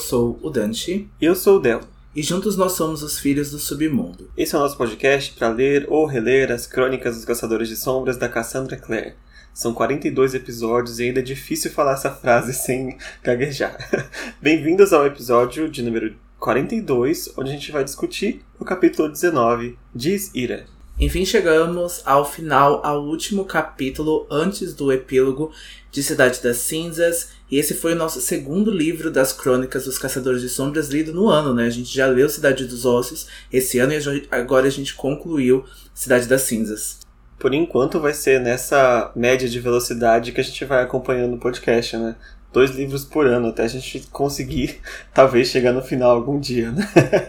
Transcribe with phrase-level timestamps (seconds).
[0.00, 1.08] sou o Dante.
[1.20, 1.80] Eu sou o Del.
[2.16, 4.30] E juntos nós somos os Filhos do Submundo.
[4.36, 8.16] Esse é o nosso podcast para ler ou reler as crônicas dos Caçadores de Sombras
[8.16, 9.14] da Cassandra Clare.
[9.52, 13.76] São 42 episódios e ainda é difícil falar essa frase sem gaguejar.
[14.40, 20.34] Bem-vindos ao episódio de número 42, onde a gente vai discutir o capítulo 19, Diz
[20.34, 20.66] Ira.
[21.00, 25.50] Enfim, chegamos ao final, ao último capítulo antes do epílogo
[25.90, 27.30] de Cidade das Cinzas.
[27.50, 31.30] E esse foi o nosso segundo livro das Crônicas dos Caçadores de Sombras lido no
[31.30, 31.64] ano, né?
[31.64, 36.28] A gente já leu Cidade dos Ossos esse ano e agora a gente concluiu Cidade
[36.28, 36.98] das Cinzas.
[37.38, 41.96] Por enquanto vai ser nessa média de velocidade que a gente vai acompanhando o podcast,
[41.96, 42.14] né?
[42.52, 44.80] Dois livros por ano, até a gente conseguir
[45.14, 46.88] talvez chegar no final algum dia, né?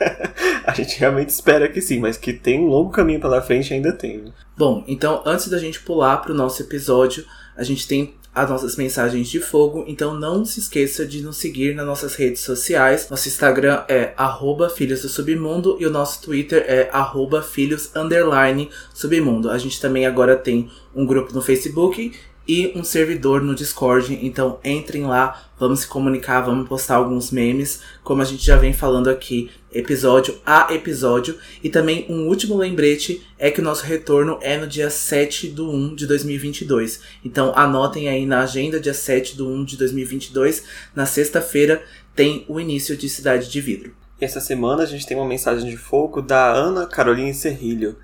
[0.66, 3.92] a gente realmente espera que sim, mas que tem um longo caminho pela frente ainda
[3.92, 4.18] tem.
[4.18, 4.32] Né?
[4.58, 8.78] Bom, então antes da gente pular para o nosso episódio, a gente tem as nossas
[8.78, 13.10] mensagens de fogo, então não se esqueça de nos seguir nas nossas redes sociais.
[13.10, 14.14] Nosso Instagram é
[14.74, 17.92] Filhos do Submundo e o nosso Twitter é arroba Filhos
[18.94, 19.50] Submundo.
[19.50, 22.14] A gente também agora tem um grupo no Facebook
[22.52, 24.20] e um servidor no Discord.
[24.22, 28.74] Então entrem lá, vamos se comunicar, vamos postar alguns memes, como a gente já vem
[28.74, 31.38] falando aqui, episódio a episódio.
[31.64, 35.72] E também um último lembrete é que o nosso retorno é no dia 7 do
[35.72, 37.00] 1 de 2022.
[37.24, 41.82] Então anotem aí na agenda, dia 7 do 1 de 2022, na sexta-feira,
[42.14, 43.94] tem o início de Cidade de Vidro.
[44.20, 47.96] Essa semana a gente tem uma mensagem de fogo da Ana Caroline Serrilho.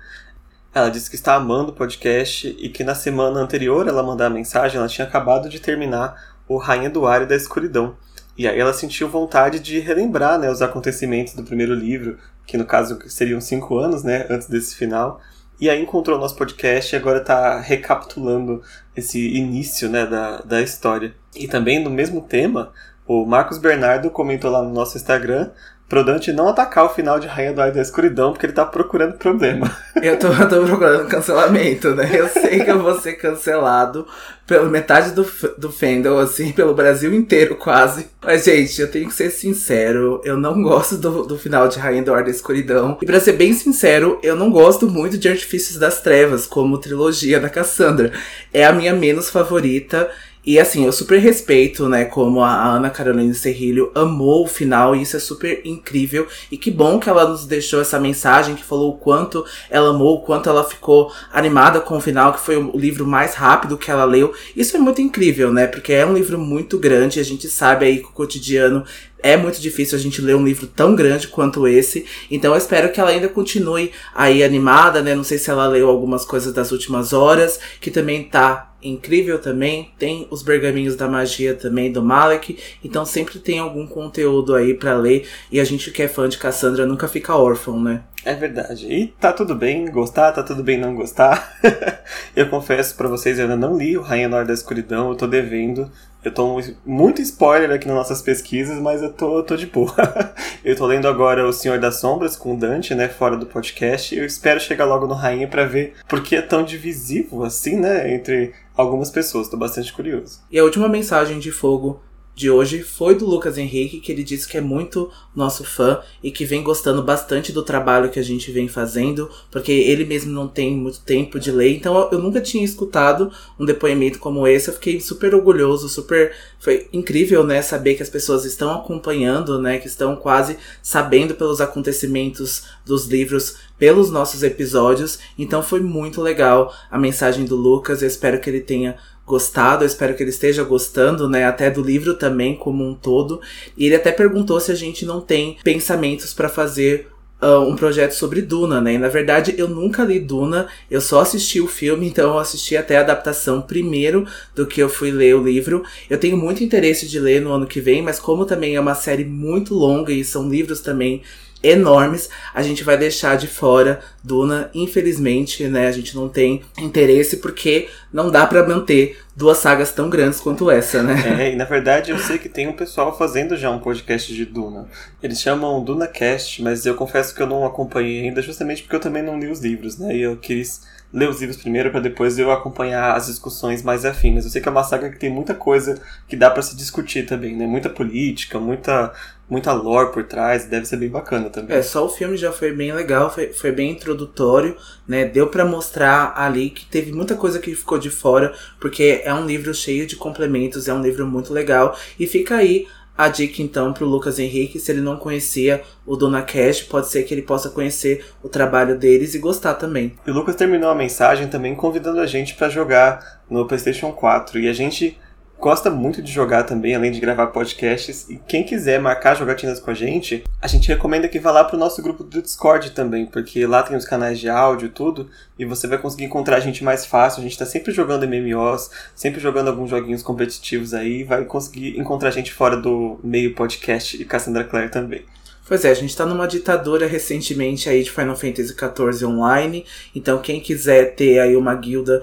[0.78, 4.30] Ela disse que está amando o podcast e que na semana anterior ela mandar a
[4.30, 7.96] mensagem, ela tinha acabado de terminar o Rainha do Ar e da Escuridão.
[8.36, 12.64] E aí ela sentiu vontade de relembrar né, os acontecimentos do primeiro livro, que no
[12.64, 15.20] caso seriam cinco anos, né, antes desse final.
[15.60, 18.62] E aí encontrou o nosso podcast e agora está recapitulando
[18.96, 21.12] esse início né, da, da história.
[21.34, 22.72] E também no mesmo tema,
[23.04, 25.50] o Marcos Bernardo comentou lá no nosso Instagram
[25.88, 28.64] pro Dante não atacar o final de Rainha do Ar da Escuridão, porque ele tá
[28.64, 29.74] procurando problema.
[30.00, 32.08] Eu tô, eu tô procurando cancelamento, né?
[32.12, 34.06] Eu sei que eu vou ser cancelado
[34.46, 35.28] pela metade do,
[35.58, 38.06] do fandom, assim, pelo Brasil inteiro quase.
[38.22, 42.04] Mas, gente, eu tenho que ser sincero, eu não gosto do, do final de Rainha
[42.04, 42.96] do Ar da Escuridão.
[43.02, 47.40] E pra ser bem sincero, eu não gosto muito de Artifícios das Trevas, como trilogia
[47.40, 48.12] da Cassandra.
[48.54, 50.08] É a minha menos favorita.
[50.48, 55.02] E assim, eu super respeito, né, como a Ana Carolina Serrilho amou o final, e
[55.02, 56.26] isso é super incrível.
[56.50, 60.16] E que bom que ela nos deixou essa mensagem, que falou o quanto ela amou,
[60.16, 63.90] o quanto ela ficou animada com o final, que foi o livro mais rápido que
[63.90, 64.32] ela leu.
[64.56, 67.98] Isso é muito incrível, né, porque é um livro muito grande, a gente sabe aí
[67.98, 68.86] que o cotidiano
[69.22, 72.06] é muito difícil a gente ler um livro tão grande quanto esse.
[72.30, 75.14] Então eu espero que ela ainda continue aí animada, né?
[75.14, 79.90] Não sei se ela leu algumas coisas das últimas horas, que também tá incrível também.
[79.98, 82.58] Tem os Bergaminhos da Magia também do Malek.
[82.84, 85.26] Então sempre tem algum conteúdo aí para ler.
[85.50, 88.02] E a gente que é fã de Cassandra nunca fica órfão, né?
[88.24, 88.86] É verdade.
[88.92, 91.58] E tá tudo bem gostar, tá tudo bem não gostar.
[92.34, 95.26] eu confesso para vocês, eu ainda não li o Rainha Nor da Escuridão, eu tô
[95.26, 95.90] devendo.
[96.24, 99.94] Eu tô muito spoiler aqui nas nossas pesquisas, mas eu tô, tô de boa.
[100.64, 104.16] eu tô lendo agora O Senhor das Sombras com o Dante, né, fora do podcast.
[104.16, 108.12] Eu espero chegar logo no Rainha para ver por que é tão divisivo assim, né,
[108.12, 109.48] entre algumas pessoas.
[109.48, 110.40] Tô bastante curioso.
[110.50, 112.00] E a última mensagem de fogo
[112.38, 116.30] de hoje foi do Lucas Henrique, que ele disse que é muito nosso fã e
[116.30, 120.46] que vem gostando bastante do trabalho que a gente vem fazendo, porque ele mesmo não
[120.46, 121.74] tem muito tempo de ler.
[121.74, 124.68] Então eu nunca tinha escutado um depoimento como esse.
[124.68, 126.32] Eu fiquei super orgulhoso, super.
[126.60, 127.60] Foi incrível, né?
[127.60, 129.78] Saber que as pessoas estão acompanhando, né?
[129.78, 135.18] Que estão quase sabendo pelos acontecimentos dos livros pelos nossos episódios.
[135.38, 138.02] Então foi muito legal a mensagem do Lucas.
[138.02, 138.96] Eu espero que ele tenha
[139.28, 143.40] gostado, eu espero que ele esteja gostando, né, até do livro também como um todo.
[143.76, 147.08] E ele até perguntou se a gente não tem pensamentos para fazer
[147.40, 148.94] Uh, um projeto sobre Duna, né?
[148.94, 152.76] E, na verdade, eu nunca li Duna, eu só assisti o filme, então eu assisti
[152.76, 154.26] até a adaptação primeiro
[154.56, 155.84] do que eu fui ler o livro.
[156.10, 158.96] Eu tenho muito interesse de ler no ano que vem, mas como também é uma
[158.96, 161.22] série muito longa e são livros também
[161.62, 165.86] enormes, a gente vai deixar de fora Duna, infelizmente, né?
[165.86, 170.70] A gente não tem interesse porque não dá para manter duas sagas tão grandes quanto
[170.70, 171.46] essa, né?
[171.46, 174.44] É, e na verdade eu sei que tem um pessoal fazendo já um podcast de
[174.44, 174.86] Duna.
[175.22, 179.22] Eles chamam DunaCast, mas eu confesso que eu não acompanhei ainda, justamente porque eu também
[179.22, 180.14] não li os livros, né?
[180.14, 180.82] E eu quis
[181.12, 184.44] ler os livros primeiro para depois eu acompanhar as discussões mais afins.
[184.44, 187.24] Eu sei que é uma saga que tem muita coisa que dá para se discutir
[187.24, 187.66] também, né?
[187.66, 189.12] Muita política, muita
[189.48, 191.76] muita lore por trás, deve ser bem bacana também.
[191.76, 195.24] É, só o filme já foi bem legal, foi, foi bem introdutório, né?
[195.24, 199.46] Deu para mostrar ali que teve muita coisa que ficou de fora, porque é um
[199.46, 201.96] livro cheio de complementos, é um livro muito legal.
[202.18, 202.86] E fica aí
[203.18, 207.08] a dica então para o Lucas Henrique, se ele não conhecia o Dona Cash, pode
[207.08, 210.14] ser que ele possa conhecer o trabalho deles e gostar também.
[210.24, 214.60] E o Lucas terminou a mensagem também convidando a gente para jogar no PlayStation 4
[214.60, 215.18] e a gente
[215.58, 218.28] gosta muito de jogar também, além de gravar podcasts.
[218.28, 221.76] E quem quiser marcar jogatinas com a gente, a gente recomenda que vá lá pro
[221.76, 225.28] nosso grupo do Discord também, porque lá tem os canais de áudio e tudo,
[225.58, 227.40] e você vai conseguir encontrar a gente mais fácil.
[227.40, 232.28] A gente tá sempre jogando MMOs, sempre jogando alguns joguinhos competitivos aí, vai conseguir encontrar
[232.28, 235.24] a gente fora do meio podcast e Cassandra Clare também.
[235.68, 239.84] Pois é, a gente tá numa ditadura recentemente aí de Final Fantasy XIV Online,
[240.14, 242.22] então quem quiser ter aí uma guilda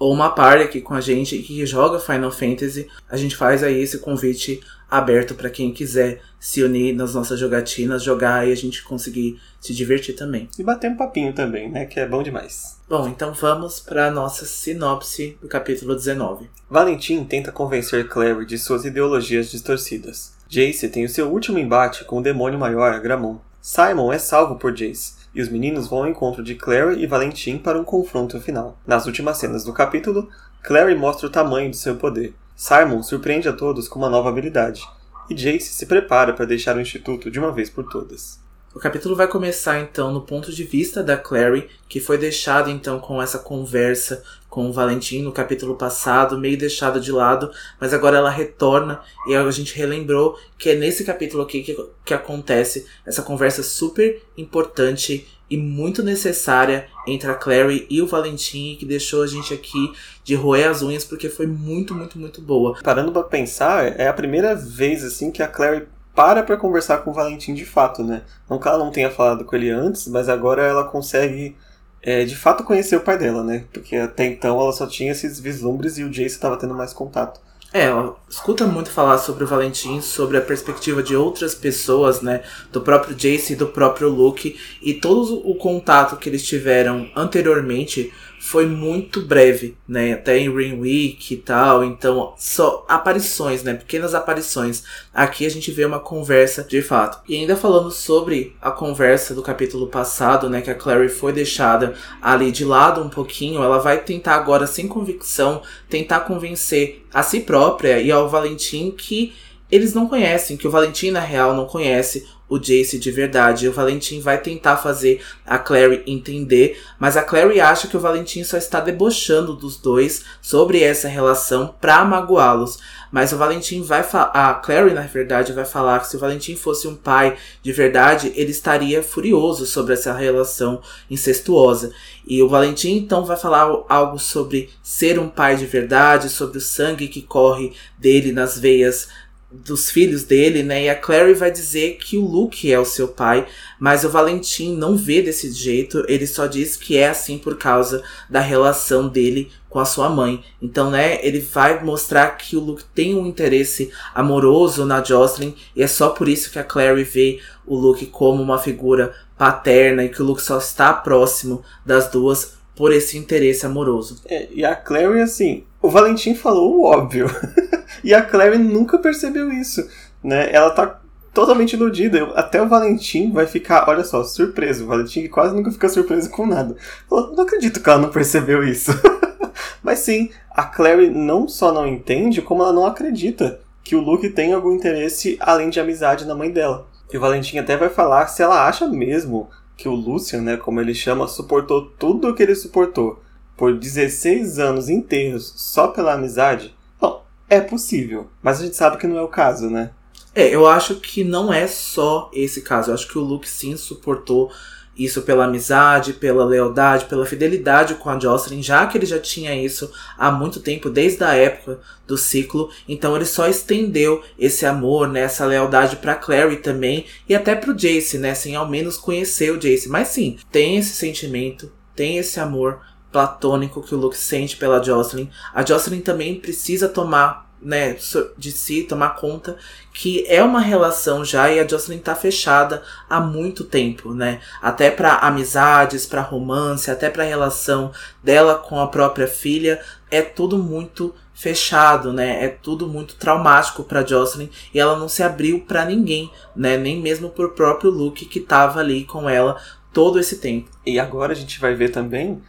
[0.00, 3.82] ou uma party aqui com a gente que joga Final Fantasy, a gente faz aí
[3.82, 8.82] esse convite aberto para quem quiser se unir nas nossas jogatinas, jogar e a gente
[8.82, 10.48] conseguir se divertir também.
[10.58, 11.84] E bater um papinho também, né?
[11.84, 12.80] Que é bom demais.
[12.88, 16.48] Bom, então vamos para nossa sinopse do capítulo 19.
[16.68, 20.32] Valentim tenta convencer Clary de suas ideologias distorcidas.
[20.48, 23.36] Jace tem o seu último embate com o demônio maior, Gramon.
[23.60, 27.58] Simon é salvo por Jace, e os meninos vão ao encontro de Clary e Valentim
[27.58, 28.78] para um confronto final.
[28.86, 30.28] Nas últimas cenas do capítulo,
[30.62, 32.34] Clary mostra o tamanho de seu poder.
[32.56, 34.86] Simon surpreende a todos com uma nova habilidade,
[35.30, 38.40] e Jace se prepara para deixar o instituto de uma vez por todas.
[38.72, 43.00] O capítulo vai começar então no ponto de vista da Clary, que foi deixada então
[43.00, 47.50] com essa conversa com o Valentim no capítulo passado, meio deixada de lado,
[47.80, 52.14] mas agora ela retorna e a gente relembrou que é nesse capítulo aqui que, que
[52.14, 58.86] acontece essa conversa super importante e muito necessária entre a Clary e o Valentim, que
[58.86, 59.92] deixou a gente aqui
[60.22, 62.78] de roer as unhas porque foi muito, muito, muito boa.
[62.84, 67.10] Parando para pensar, é a primeira vez assim que a Clary para pra conversar com
[67.10, 68.22] o Valentim de fato, né?
[68.48, 71.56] Não que ela não tenha falado com ele antes, mas agora ela consegue
[72.02, 73.64] é, de fato conhecer o pai dela, né?
[73.72, 77.40] Porque até então ela só tinha esses vislumbres e o Jace estava tendo mais contato.
[77.72, 82.42] É, ela escuta muito falar sobre o Valentim, sobre a perspectiva de outras pessoas, né?
[82.72, 84.58] Do próprio Jace e do próprio Luke.
[84.82, 90.14] E todo o contato que eles tiveram anteriormente foi muito breve, né?
[90.14, 91.84] Até em Ring Week e tal.
[91.84, 93.74] Então, só aparições, né?
[93.74, 94.82] Pequenas aparições.
[95.12, 97.20] Aqui a gente vê uma conversa de fato.
[97.28, 100.62] E ainda falando sobre a conversa do capítulo passado, né?
[100.62, 103.62] Que a Clary foi deixada ali de lado um pouquinho.
[103.62, 105.60] Ela vai tentar agora, sem convicção,
[105.90, 109.34] tentar convencer a si própria e ao Valentim que
[109.70, 113.68] eles não conhecem, que o Valentim na real não conhece o Jace de verdade.
[113.68, 118.42] O Valentim vai tentar fazer a Clary entender, mas a Clary acha que o Valentim
[118.42, 122.78] só está debochando dos dois sobre essa relação pra magoá-los.
[123.12, 124.30] Mas o Valentim vai falar.
[124.32, 128.32] A Clary, na verdade, vai falar que se o Valentim fosse um pai de verdade,
[128.36, 130.80] ele estaria furioso sobre essa relação
[131.10, 131.92] incestuosa.
[132.26, 136.60] E o Valentim então vai falar algo sobre ser um pai de verdade, sobre o
[136.60, 139.08] sangue que corre dele nas veias
[139.52, 140.84] dos filhos dele, né?
[140.84, 143.46] E a Clary vai dizer que o Luke é o seu pai,
[143.78, 148.02] mas o Valentim não vê desse jeito, ele só diz que é assim por causa
[148.28, 150.44] da relação dele com a sua mãe.
[150.62, 155.82] Então, né, ele vai mostrar que o Luke tem um interesse amoroso na Jocelyn e
[155.82, 160.08] é só por isso que a Clary vê o Luke como uma figura paterna e
[160.08, 164.20] que o Luke só está próximo das duas por esse interesse amoroso.
[164.26, 167.26] É, e a Clary, assim, o Valentim falou o óbvio.
[168.04, 169.88] e a Clary nunca percebeu isso.
[170.22, 170.52] Né?
[170.52, 171.00] Ela tá
[171.32, 172.24] totalmente iludida.
[172.34, 174.84] Até o Valentim vai ficar, olha só, surpreso.
[174.84, 176.76] O Valentim quase nunca fica surpreso com nada.
[177.10, 178.92] Eu não acredito que ela não percebeu isso.
[179.82, 184.28] Mas sim, a Clary não só não entende, como ela não acredita que o Luke
[184.28, 186.86] tem algum interesse além de amizade na mãe dela.
[187.12, 190.80] E o Valentim até vai falar se ela acha mesmo que o Lucian, né, como
[190.80, 193.20] ele chama, suportou tudo o que ele suportou
[193.60, 196.74] por 16 anos inteiros só pela amizade?
[196.98, 199.90] Bom, é possível, mas a gente sabe que não é o caso, né?
[200.34, 202.90] É, eu acho que não é só esse caso.
[202.90, 204.50] Eu acho que o Luke sim suportou
[204.96, 209.54] isso pela amizade, pela lealdade, pela fidelidade com a Jocelyn, já que ele já tinha
[209.54, 212.70] isso há muito tempo, desde a época do ciclo.
[212.88, 217.74] Então ele só estendeu esse amor, né, essa lealdade para Clary também e até pro
[217.74, 219.86] Jace, né, sem ao menos conhecer o Jace.
[219.86, 225.28] Mas sim, tem esse sentimento, tem esse amor platônico que o Luke sente pela Jocelyn.
[225.54, 227.96] A Jocelyn também precisa tomar né,
[228.38, 229.56] de si, tomar conta
[229.92, 234.40] que é uma relação já e a Jocelyn tá fechada há muito tempo, né?
[234.62, 240.56] Até para amizades, para romance, até para relação dela com a própria filha, é tudo
[240.56, 242.44] muito fechado, né?
[242.44, 246.76] É tudo muito traumático para Jocelyn e ela não se abriu para ninguém, né?
[246.76, 249.60] Nem mesmo pro próprio Luke que tava ali com ela
[249.92, 250.70] todo esse tempo.
[250.86, 252.40] E agora a gente vai ver também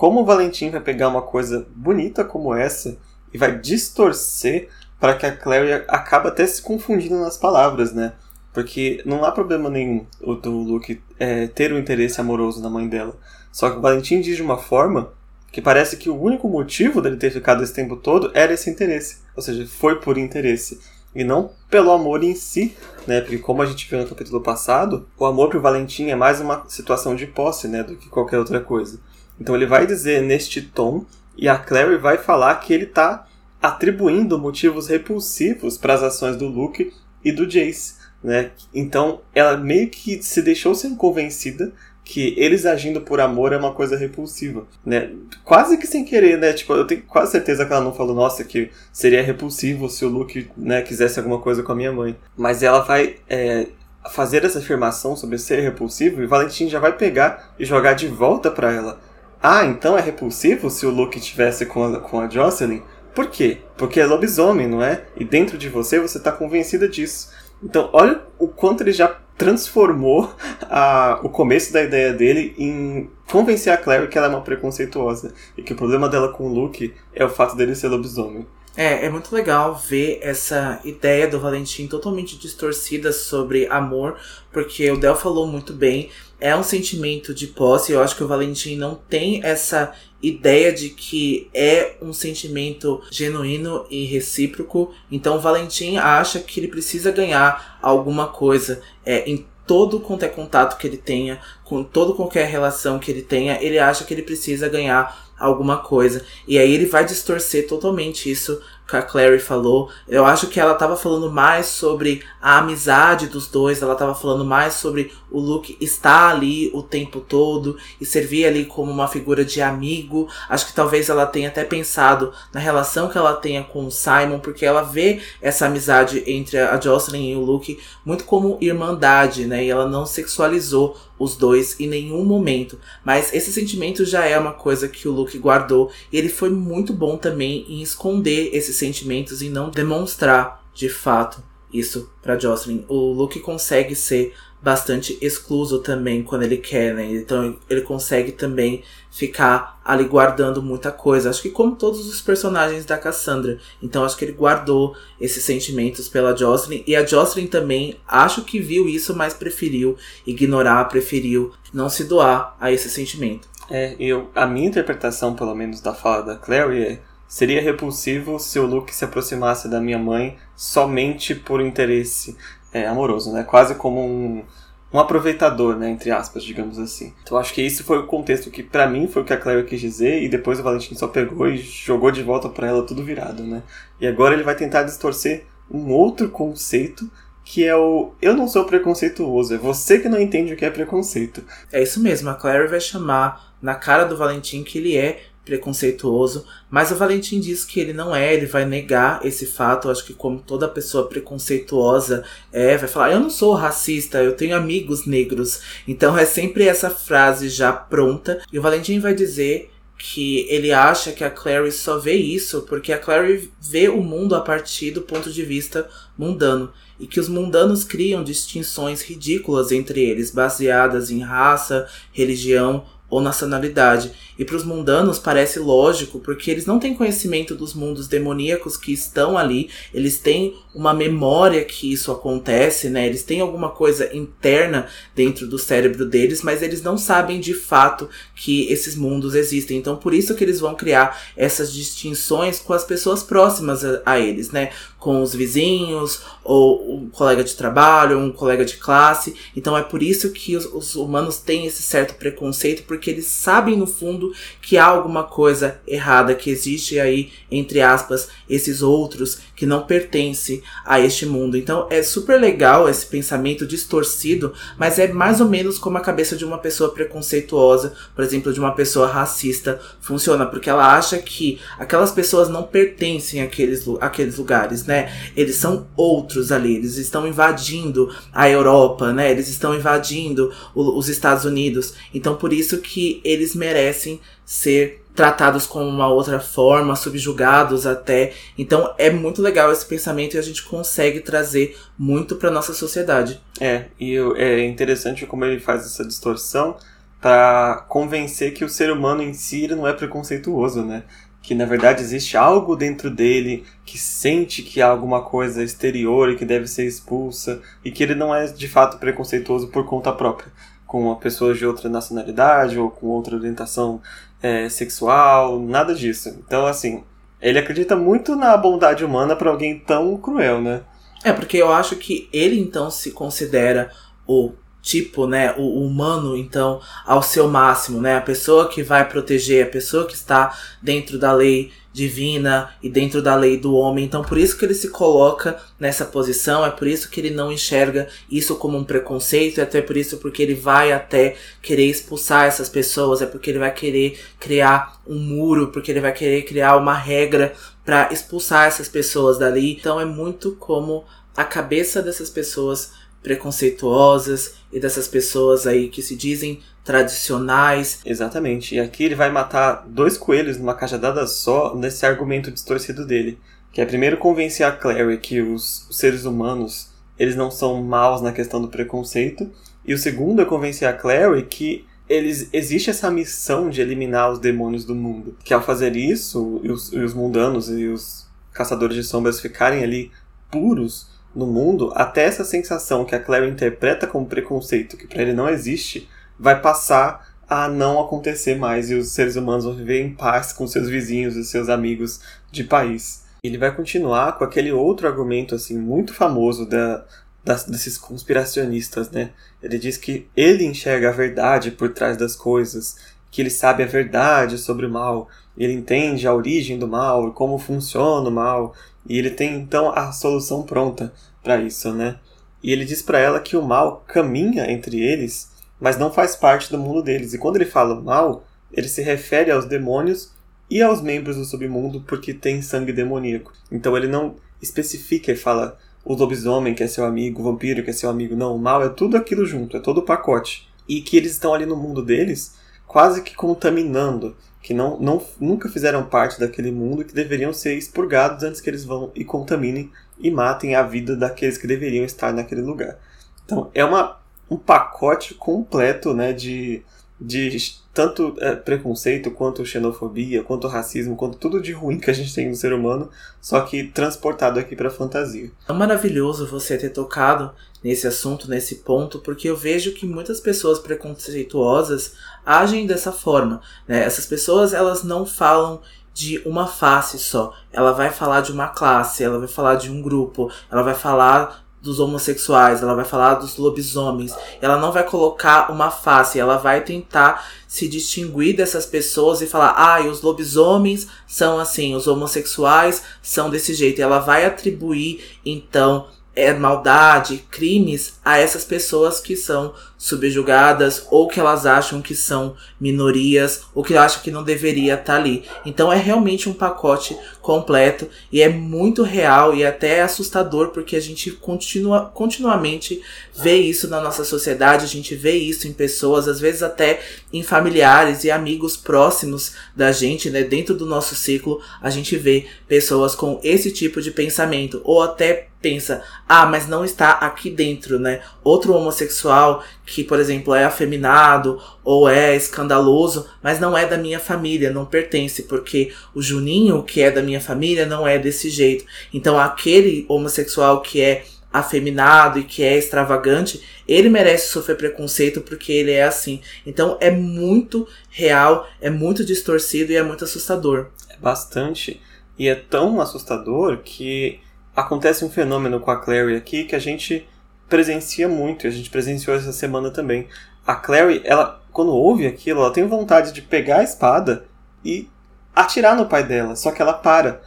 [0.00, 2.96] como o Valentim vai pegar uma coisa bonita como essa
[3.34, 8.14] e vai distorcer para que a Clary acaba até se confundindo nas palavras, né?
[8.50, 10.06] Porque não há problema nenhum
[10.40, 13.14] do Luke é, ter um interesse amoroso na mãe dela.
[13.52, 15.12] Só que o Valentim diz de uma forma
[15.52, 19.18] que parece que o único motivo dele ter ficado esse tempo todo era esse interesse.
[19.36, 20.80] Ou seja, foi por interesse.
[21.14, 22.74] E não pelo amor em si,
[23.06, 23.20] né?
[23.20, 26.64] Porque como a gente viu no capítulo passado, o amor pro Valentim é mais uma
[26.68, 27.82] situação de posse, né?
[27.82, 28.98] Do que qualquer outra coisa.
[29.40, 31.04] Então ele vai dizer neste tom,
[31.36, 33.26] e a Clary vai falar que ele tá
[33.62, 36.92] atribuindo motivos repulsivos para as ações do Luke
[37.24, 38.50] e do Jace, né?
[38.74, 43.72] Então ela meio que se deixou ser convencida que eles agindo por amor é uma
[43.72, 45.10] coisa repulsiva, né?
[45.44, 46.52] Quase que sem querer, né?
[46.52, 50.08] Tipo, eu tenho quase certeza que ela não falou, nossa, que seria repulsivo se o
[50.08, 52.16] Luke, né, quisesse alguma coisa com a minha mãe.
[52.36, 53.68] Mas ela vai é,
[54.10, 58.50] fazer essa afirmação sobre ser repulsivo e Valentim já vai pegar e jogar de volta
[58.50, 59.00] para ela.
[59.42, 62.82] Ah, então é repulsivo se o Luke estivesse com a, com a Jocelyn?
[63.14, 63.58] Por quê?
[63.76, 65.04] Porque é lobisomem, não é?
[65.16, 67.30] E dentro de você você está convencida disso.
[67.62, 70.32] Então, olha o quanto ele já transformou
[70.68, 75.32] a, o começo da ideia dele em convencer a Claire que ela é uma preconceituosa
[75.56, 78.46] e que o problema dela com o Luke é o fato dele ser lobisomem.
[78.76, 84.16] É, é muito legal ver essa ideia do Valentim totalmente distorcida sobre amor,
[84.52, 86.08] porque o Del falou muito bem,
[86.40, 89.92] é um sentimento de posse, eu acho que o Valentim não tem essa
[90.22, 94.92] ideia de que é um sentimento genuíno e recíproco.
[95.10, 100.28] Então o Valentim acha que ele precisa ganhar alguma coisa é, em todo quanto é
[100.28, 104.22] contato que ele tenha, com todo qualquer relação que ele tenha, ele acha que ele
[104.22, 106.24] precisa ganhar alguma coisa.
[106.46, 109.90] E aí ele vai distorcer totalmente isso que a Clary falou.
[110.08, 114.44] Eu acho que ela tava falando mais sobre a amizade dos dois, ela tava falando
[114.44, 119.44] mais sobre o Luke estar ali o tempo todo e servir ali como uma figura
[119.44, 120.28] de amigo.
[120.48, 124.40] Acho que talvez ela tenha até pensado na relação que ela tenha com o Simon,
[124.40, 129.64] porque ela vê essa amizade entre a Jocelyn e o Luke muito como irmandade, né?
[129.64, 132.80] E ela não sexualizou os dois em nenhum momento.
[133.04, 136.94] Mas esse sentimento já é uma coisa que o Luke guardou e ele foi muito
[136.94, 142.84] bom também em esconder esses sentimentos e não demonstrar de fato isso para Jocelyn.
[142.88, 147.04] O Luke consegue ser bastante excluso também quando ele quer, né?
[147.06, 151.30] Então ele consegue também ficar ali guardando muita coisa.
[151.30, 153.58] Acho que como todos os personagens da Cassandra.
[153.82, 156.82] Então acho que ele guardou esses sentimentos pela Jocelyn.
[156.86, 162.56] E a Jocelyn também acho que viu isso, mas preferiu ignorar, preferiu não se doar
[162.60, 163.48] a esse sentimento.
[163.70, 167.00] É, eu, a minha interpretação, pelo menos, da fala da Clary é
[167.30, 172.36] Seria repulsivo se o Luke se aproximasse da minha mãe somente por interesse
[172.72, 173.42] é, amoroso, né?
[173.42, 174.44] Quase como um,
[174.92, 175.90] um aproveitador, né?
[175.90, 177.12] Entre aspas, digamos assim.
[177.22, 179.66] Então acho que esse foi o contexto que para mim foi o que a Claire
[179.66, 183.04] quis dizer e depois o Valentim só pegou e jogou de volta para ela tudo
[183.04, 183.62] virado, né?
[184.00, 187.08] E agora ele vai tentar distorcer um outro conceito
[187.44, 190.70] que é o eu não sou preconceituoso, é você que não entende o que é
[190.70, 191.42] preconceito.
[191.72, 196.46] É isso mesmo, a Claire vai chamar na cara do Valentim que ele é preconceituoso,
[196.70, 199.88] mas o Valentim diz que ele não é, ele vai negar esse fato.
[199.88, 204.36] Eu acho que como toda pessoa preconceituosa é, vai falar: "Eu não sou racista, eu
[204.36, 205.60] tenho amigos negros".
[205.88, 208.40] Então é sempre essa frase já pronta.
[208.52, 212.92] E o Valentim vai dizer que ele acha que a Clary só vê isso porque
[212.92, 217.28] a Clary vê o mundo a partir do ponto de vista mundano e que os
[217.28, 224.12] mundanos criam distinções ridículas entre eles, baseadas em raça, religião ou nacionalidade.
[224.38, 228.92] E para os mundanos parece lógico, porque eles não têm conhecimento dos mundos demoníacos que
[228.92, 233.06] estão ali, eles têm uma memória que isso acontece, né?
[233.06, 238.08] Eles têm alguma coisa interna dentro do cérebro deles, mas eles não sabem de fato
[238.34, 239.76] que esses mundos existem.
[239.76, 244.18] Então, por isso que eles vão criar essas distinções com as pessoas próximas a, a
[244.18, 244.70] eles, né?
[245.00, 249.34] Com os vizinhos, ou um colega de trabalho, um colega de classe.
[249.56, 253.76] Então, é por isso que os, os humanos têm esse certo preconceito, porque eles sabem
[253.76, 259.66] no fundo que há alguma coisa errada, que existe aí, entre aspas, esses outros que
[259.66, 261.54] não pertencem a este mundo.
[261.54, 266.34] Então é super legal esse pensamento distorcido, mas é mais ou menos como a cabeça
[266.34, 271.60] de uma pessoa preconceituosa, por exemplo, de uma pessoa racista, funciona, porque ela acha que
[271.78, 275.12] aquelas pessoas não pertencem àqueles, àqueles lugares, né?
[275.36, 279.30] Eles são outros ali, eles estão invadindo a Europa, né?
[279.30, 281.92] Eles estão invadindo o, os Estados Unidos.
[282.14, 288.32] Então por isso que eles merecem ser tratados como uma outra forma, subjugados até.
[288.56, 293.40] Então é muito legal esse pensamento e a gente consegue trazer muito para nossa sociedade.
[293.60, 296.76] É, e é interessante como ele faz essa distorção
[297.20, 301.02] para convencer que o ser humano em si não é preconceituoso, né?
[301.42, 306.36] que na verdade existe algo dentro dele que sente que há alguma coisa exterior e
[306.36, 310.52] que deve ser expulsa e que ele não é de fato preconceituoso por conta própria
[310.86, 314.02] com pessoas de outra nacionalidade ou com outra orientação
[314.42, 316.36] é, sexual, nada disso.
[316.46, 317.04] Então, assim,
[317.40, 320.82] ele acredita muito na bondade humana para alguém tão cruel, né?
[321.24, 323.90] É, porque eu acho que ele então se considera
[324.26, 329.66] o tipo, né, o humano, então, ao seu máximo, né, a pessoa que vai proteger,
[329.66, 334.04] a pessoa que está dentro da lei divina e dentro da lei do homem.
[334.04, 337.50] Então, por isso que ele se coloca nessa posição, é por isso que ele não
[337.52, 342.46] enxerga isso como um preconceito, é até por isso porque ele vai até querer expulsar
[342.46, 346.76] essas pessoas, é porque ele vai querer criar um muro, porque ele vai querer criar
[346.76, 347.54] uma regra
[347.84, 349.72] para expulsar essas pessoas dali.
[349.72, 351.04] Então, é muito como
[351.36, 358.00] a cabeça dessas pessoas preconceituosas e dessas pessoas aí que se dizem tradicionais.
[358.04, 358.74] Exatamente.
[358.74, 363.38] E aqui ele vai matar dois coelhos numa cajadada só nesse argumento distorcido dele.
[363.72, 368.32] Que é primeiro convencer a Clary que os, seres humanos eles não são maus na
[368.32, 369.50] questão do preconceito.
[369.84, 374.38] E o segundo é convencer a Clary que eles, existe essa missão de eliminar os
[374.38, 375.36] demônios do mundo.
[375.44, 379.84] Que ao fazer isso, e os, e os mundanos e os caçadores de sombras ficarem
[379.84, 380.10] ali
[380.50, 385.32] puros, no mundo, até essa sensação que a Claire interpreta como preconceito, que para ele
[385.32, 386.08] não existe,
[386.38, 390.66] vai passar a não acontecer mais e os seres humanos vão viver em paz com
[390.66, 392.20] seus vizinhos e seus amigos
[392.50, 393.24] de país.
[393.42, 397.04] Ele vai continuar com aquele outro argumento assim muito famoso da,
[397.44, 399.30] das, desses conspiracionistas, né?
[399.62, 402.96] Ele diz que ele enxerga a verdade por trás das coisas,
[403.30, 407.58] que ele sabe a verdade sobre o mal, ele entende a origem do mal como
[407.58, 408.74] funciona o mal,
[409.06, 412.18] e ele tem então a solução pronta para isso, né?
[412.62, 416.70] E ele diz para ela que o mal caminha entre eles, mas não faz parte
[416.70, 417.32] do mundo deles.
[417.32, 420.32] E quando ele fala mal, ele se refere aos demônios
[420.68, 423.52] e aos membros do submundo porque tem sangue demoníaco.
[423.72, 427.90] Então ele não especifica e fala o lobisomem que é seu amigo, o vampiro que
[427.90, 428.36] é seu amigo.
[428.36, 430.68] Não, o mal é tudo aquilo junto, é todo o pacote.
[430.86, 432.54] E que eles estão ali no mundo deles
[432.90, 437.78] quase que contaminando que não, não, nunca fizeram parte daquele mundo e que deveriam ser
[437.78, 442.32] expurgados antes que eles vão e contaminem e matem a vida daqueles que deveriam estar
[442.32, 442.98] naquele lugar.
[443.44, 444.18] Então é uma,
[444.50, 446.82] um pacote completo né, de,
[447.20, 452.34] de tanto é, preconceito quanto xenofobia, quanto racismo, quanto tudo de ruim que a gente
[452.34, 453.08] tem no ser humano,
[453.40, 455.52] só que transportado aqui para fantasia.
[455.68, 460.78] É maravilhoso você ter tocado nesse assunto, nesse ponto, porque eu vejo que muitas pessoas
[460.78, 462.14] preconceituosas
[462.44, 463.60] agem dessa forma.
[463.88, 464.04] Né?
[464.04, 465.80] Essas pessoas elas não falam
[466.12, 467.54] de uma face só.
[467.72, 471.64] Ela vai falar de uma classe, ela vai falar de um grupo, ela vai falar
[471.80, 474.34] dos homossexuais, ela vai falar dos lobisomens.
[474.60, 479.74] Ela não vai colocar uma face, ela vai tentar se distinguir dessas pessoas e falar:
[479.76, 484.02] "Ah, os lobisomens são assim, os homossexuais são desse jeito".
[484.02, 491.38] Ela vai atribuir então é, maldade, crimes a essas pessoas que são subjugadas ou que
[491.38, 495.44] elas acham que são minorias ou que acham que não deveria estar tá ali.
[495.66, 501.00] Então é realmente um pacote completo e é muito real e até assustador porque a
[501.00, 503.02] gente continua continuamente
[503.34, 507.00] vê isso na nossa sociedade, a gente vê isso em pessoas, às vezes até
[507.32, 512.46] em familiares e amigos próximos da gente, né, dentro do nosso ciclo, a gente vê
[512.68, 517.98] pessoas com esse tipo de pensamento ou até pensa, ah, mas não está aqui dentro,
[517.98, 518.22] né?
[518.42, 524.20] Outro homossexual que, por exemplo, é afeminado ou é escandaloso, mas não é da minha
[524.20, 528.84] família, não pertence, porque o Juninho, que é da minha família, não é desse jeito.
[529.12, 535.72] Então, aquele homossexual que é afeminado e que é extravagante, ele merece sofrer preconceito porque
[535.72, 536.40] ele é assim.
[536.64, 540.86] Então, é muito real, é muito distorcido e é muito assustador.
[541.08, 542.00] É bastante.
[542.38, 544.38] E é tão assustador que
[544.76, 547.26] acontece um fenômeno com a Clary aqui que a gente
[547.70, 550.28] presencia muito, e a gente presenciou essa semana também.
[550.66, 554.44] A Clary, ela, quando ouve aquilo, ela tem vontade de pegar a espada
[554.84, 555.08] e
[555.54, 557.40] atirar no pai dela, só que ela para,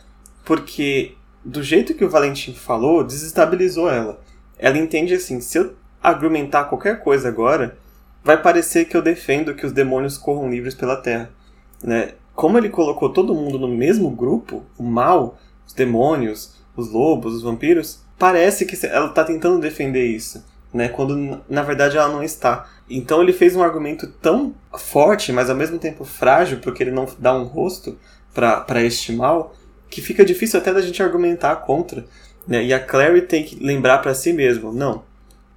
[0.44, 4.20] porque do jeito que o Valentim falou, desestabilizou ela.
[4.58, 7.78] Ela entende assim, se eu argumentar qualquer coisa agora,
[8.24, 11.30] vai parecer que eu defendo que os demônios corram livres pela terra,
[11.84, 12.14] né?
[12.34, 17.44] Como ele colocou todo mundo no mesmo grupo, o mal, os demônios, os lobos, os
[17.44, 20.90] vampiros, parece que ela está tentando defender isso, né?
[20.90, 22.68] Quando na verdade ela não está.
[22.90, 27.08] Então ele fez um argumento tão forte, mas ao mesmo tempo frágil, porque ele não
[27.18, 27.98] dá um rosto
[28.34, 29.56] para este mal,
[29.90, 32.06] que fica difícil até da gente argumentar contra.
[32.48, 32.66] Né?
[32.66, 35.04] E a Clary tem que lembrar para si mesmo: não,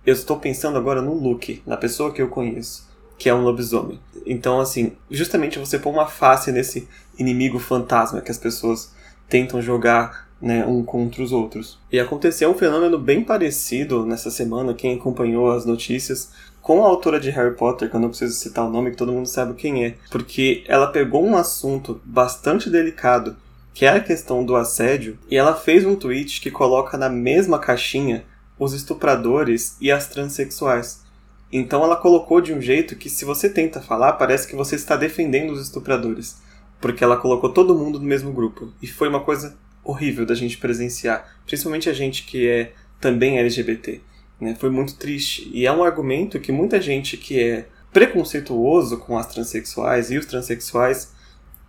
[0.05, 2.87] eu estou pensando agora no Luke, na pessoa que eu conheço.
[3.19, 3.99] que é um lobisomem.
[4.27, 6.89] Então, assim, justamente você pôr uma face nesse
[7.19, 8.93] inimigo fantasma que as pessoas
[9.29, 11.79] tentam jogar né, um contra os outros.
[11.91, 17.21] E aconteceu um fenômeno bem parecido nessa semana, quem acompanhou as notícias, com a autora
[17.21, 19.85] de Harry Potter, que eu não preciso citar o nome, que todo mundo sabe quem
[19.85, 23.37] é, porque ela pegou um assunto bastante delicado,
[23.73, 27.59] que é a questão do assédio, e ela fez um tweet que coloca na mesma
[27.59, 28.25] caixinha
[28.59, 31.05] os estupradores e as transexuais.
[31.53, 34.97] Então ela colocou de um jeito que se você tenta falar, parece que você está
[34.97, 36.39] defendendo os estupradores,
[36.81, 38.73] porque ela colocou todo mundo no mesmo grupo.
[38.83, 44.01] E foi uma coisa horrível da gente presenciar, principalmente a gente que é também LGBT.
[44.41, 44.57] Né?
[44.59, 45.49] Foi muito triste.
[45.53, 50.27] E é um argumento que muita gente que é preconceituoso com as transexuais e os
[50.27, 51.15] transexuais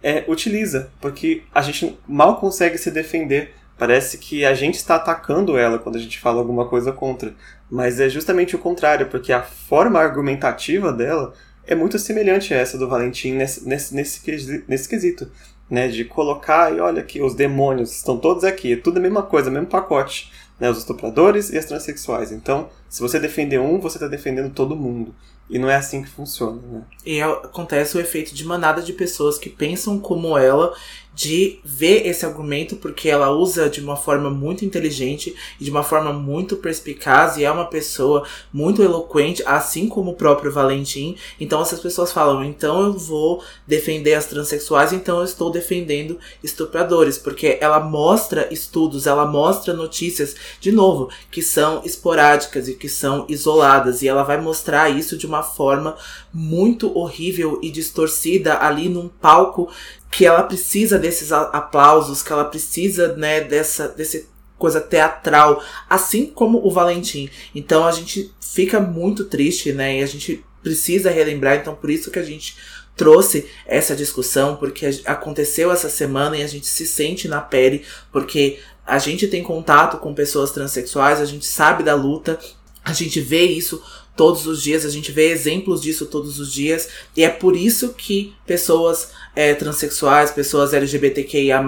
[0.03, 3.53] é, utiliza, porque a gente mal consegue se defender.
[3.77, 7.33] Parece que a gente está atacando ela quando a gente fala alguma coisa contra.
[7.69, 11.33] Mas é justamente o contrário, porque a forma argumentativa dela
[11.65, 15.29] é muito semelhante a essa do Valentim nesse, nesse, nesse, nesse quesito.
[15.69, 19.21] Né, de colocar e olha aqui, os demônios estão todos aqui, é tudo a mesma
[19.21, 22.31] coisa, mesmo pacote né, os estupradores e as transexuais.
[22.31, 25.13] Então, se você defender um, você está defendendo todo mundo.
[25.49, 26.81] E não é assim que funciona, né?
[27.05, 30.75] E é, acontece o efeito de manada de pessoas que pensam como ela
[31.17, 35.81] de ver esse argumento, porque ela usa de uma forma muito inteligente e de uma
[35.81, 41.17] forma muito perspicaz, e é uma pessoa muito eloquente, assim como o próprio Valentim.
[41.39, 47.17] Então essas pessoas falam: então eu vou defender as transexuais, então eu estou defendendo estupradores,
[47.17, 53.25] porque ela mostra estudos, ela mostra notícias, de novo, que são esporádicas e que são
[53.27, 55.97] isoladas, e ela vai mostrar isso de uma forma
[56.39, 59.71] muito horrível e distorcida ali num palco
[60.11, 66.63] que ela precisa desses aplausos, que ela precisa, né, dessa desse coisa teatral, assim como
[66.63, 67.27] o Valentim.
[67.55, 69.99] Então a gente fica muito triste, né?
[69.99, 72.55] E a gente precisa relembrar, então por isso que a gente
[72.95, 78.59] trouxe essa discussão, porque aconteceu essa semana e a gente se sente na pele, porque
[78.85, 82.39] a gente tem contato com pessoas transexuais, a gente sabe da luta,
[82.83, 83.83] a gente vê isso
[84.17, 87.93] todos os dias, a gente vê exemplos disso todos os dias, e é por isso
[87.93, 91.61] que pessoas é, transexuais, pessoas LGBTQIA,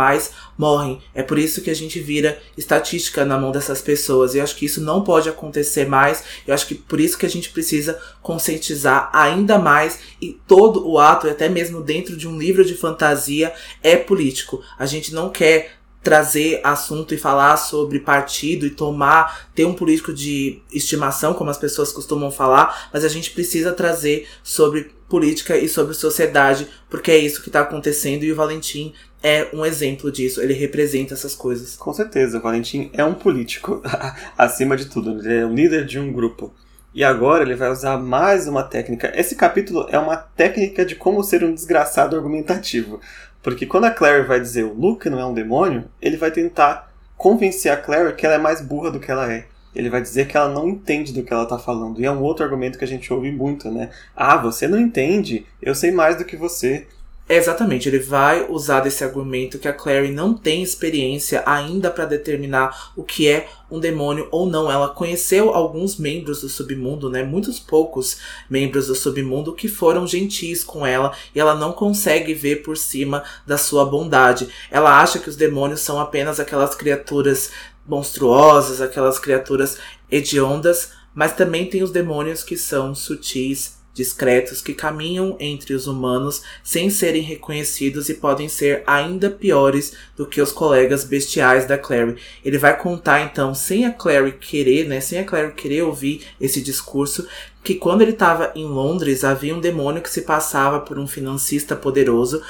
[0.57, 0.99] morrem.
[1.13, 4.33] É por isso que a gente vira estatística na mão dessas pessoas.
[4.33, 6.23] E eu acho que isso não pode acontecer mais.
[6.45, 9.99] Eu acho que por isso que a gente precisa conscientizar ainda mais.
[10.21, 14.61] E todo o ato, até mesmo dentro de um livro de fantasia, é político.
[14.77, 20.13] A gente não quer trazer assunto e falar sobre partido e tomar, ter um político
[20.13, 25.67] de estimação, como as pessoas costumam falar, mas a gente precisa trazer sobre política e
[25.67, 30.41] sobre sociedade, porque é isso que está acontecendo e o Valentim é um exemplo disso,
[30.41, 31.75] ele representa essas coisas.
[31.75, 33.81] Com certeza, o Valentim é um político,
[34.37, 36.53] acima de tudo, ele é o líder de um grupo.
[36.93, 39.11] E agora ele vai usar mais uma técnica.
[39.15, 42.99] Esse capítulo é uma técnica de como ser um desgraçado argumentativo.
[43.41, 46.91] Porque quando a Claire vai dizer o Luke não é um demônio, ele vai tentar
[47.17, 49.45] convencer a Claire que ela é mais burra do que ela é.
[49.73, 52.01] Ele vai dizer que ela não entende do que ela está falando.
[52.01, 53.89] E é um outro argumento que a gente ouve muito, né?
[54.15, 56.87] Ah, você não entende, eu sei mais do que você.
[57.31, 62.91] Exatamente, ele vai usar desse argumento que a Clary não tem experiência ainda para determinar
[62.95, 64.71] o que é um demônio ou não.
[64.71, 67.21] Ela conheceu alguns membros do submundo, né?
[67.21, 68.17] Muitos poucos
[68.49, 73.23] membros do submundo que foram gentis com ela e ela não consegue ver por cima
[73.45, 74.49] da sua bondade.
[74.71, 77.51] Ela acha que os demônios são apenas aquelas criaturas
[77.87, 79.77] monstruosas, aquelas criaturas
[80.09, 86.41] hediondas, mas também tem os demônios que são sutis, discretos que caminham entre os humanos
[86.63, 92.15] sem serem reconhecidos e podem ser ainda piores do que os colegas bestiais da Clary.
[92.43, 96.61] Ele vai contar então, sem a Clary querer, né, sem a Clary querer ouvir esse
[96.61, 97.27] discurso,
[97.63, 101.75] que quando ele estava em Londres havia um demônio que se passava por um financista
[101.75, 102.41] poderoso.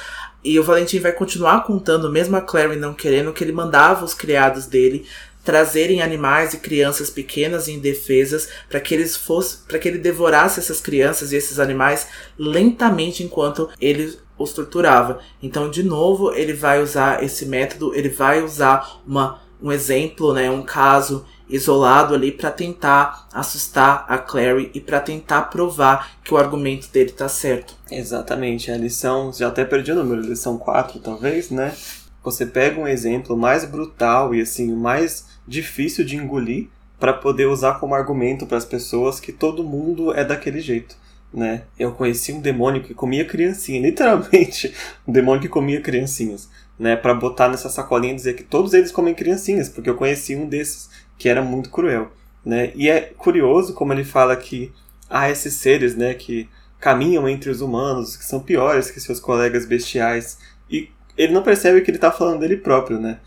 [0.42, 4.14] E o Valentim vai continuar contando, mesmo a Clary não querendo, que ele mandava os
[4.14, 5.06] criados dele
[5.44, 10.60] trazerem animais e crianças pequenas e indefesas para que eles fossem, para que ele devorasse
[10.60, 15.20] essas crianças e esses animais lentamente enquanto ele os torturava.
[15.44, 20.50] Então, de novo, ele vai usar esse método, ele vai usar uma, um exemplo, né,
[20.50, 26.38] um caso isolado ali para tentar assustar a Clary e para tentar provar que o
[26.38, 27.74] argumento dele tá certo.
[27.92, 31.76] Exatamente, a lição, já até perdi o número, lição 4 talvez, né?
[32.24, 36.68] Você pega um exemplo mais brutal e assim, mais difícil de engolir
[37.00, 40.96] para poder usar como argumento para as pessoas que todo mundo é daquele jeito.
[41.34, 41.64] Né?
[41.78, 44.74] Eu conheci um demônio que comia criancinha, literalmente,
[45.08, 46.96] um demônio que comia criancinhas, né?
[46.96, 50.48] Para botar nessa sacolinha e dizer que todos eles comem criancinhas, porque eu conheci um
[50.48, 52.12] desses que era muito cruel,
[52.44, 52.72] né?
[52.76, 54.72] E é curioso como ele fala que
[55.08, 59.66] há esses seres, né, que caminham entre os humanos, que são piores que seus colegas
[59.66, 60.38] bestiais.
[60.70, 63.20] E ele não percebe que ele está falando dele próprio, né?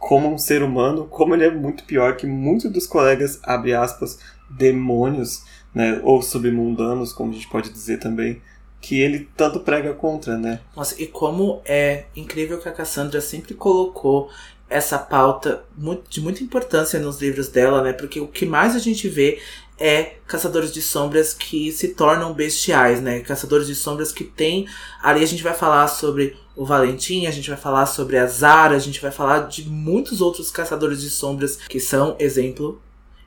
[0.00, 4.18] Como um ser humano, como ele é muito pior que muitos dos colegas, abre aspas,
[4.50, 6.00] demônios, né?
[6.02, 8.42] Ou submundanos, como a gente pode dizer também
[8.80, 10.60] que ele tanto prega contra, né?
[10.74, 14.30] Nossa, e como é incrível que a Cassandra sempre colocou
[14.70, 15.64] essa pauta
[16.08, 17.92] de muita importância nos livros dela, né?
[17.92, 19.38] Porque o que mais a gente vê
[19.80, 23.20] é caçadores de sombras que se tornam bestiais, né?
[23.20, 24.68] Caçadores de sombras que tem.
[25.02, 28.76] Ali a gente vai falar sobre o Valentim, a gente vai falar sobre a Zara,
[28.76, 32.80] a gente vai falar de muitos outros caçadores de sombras que são exemplo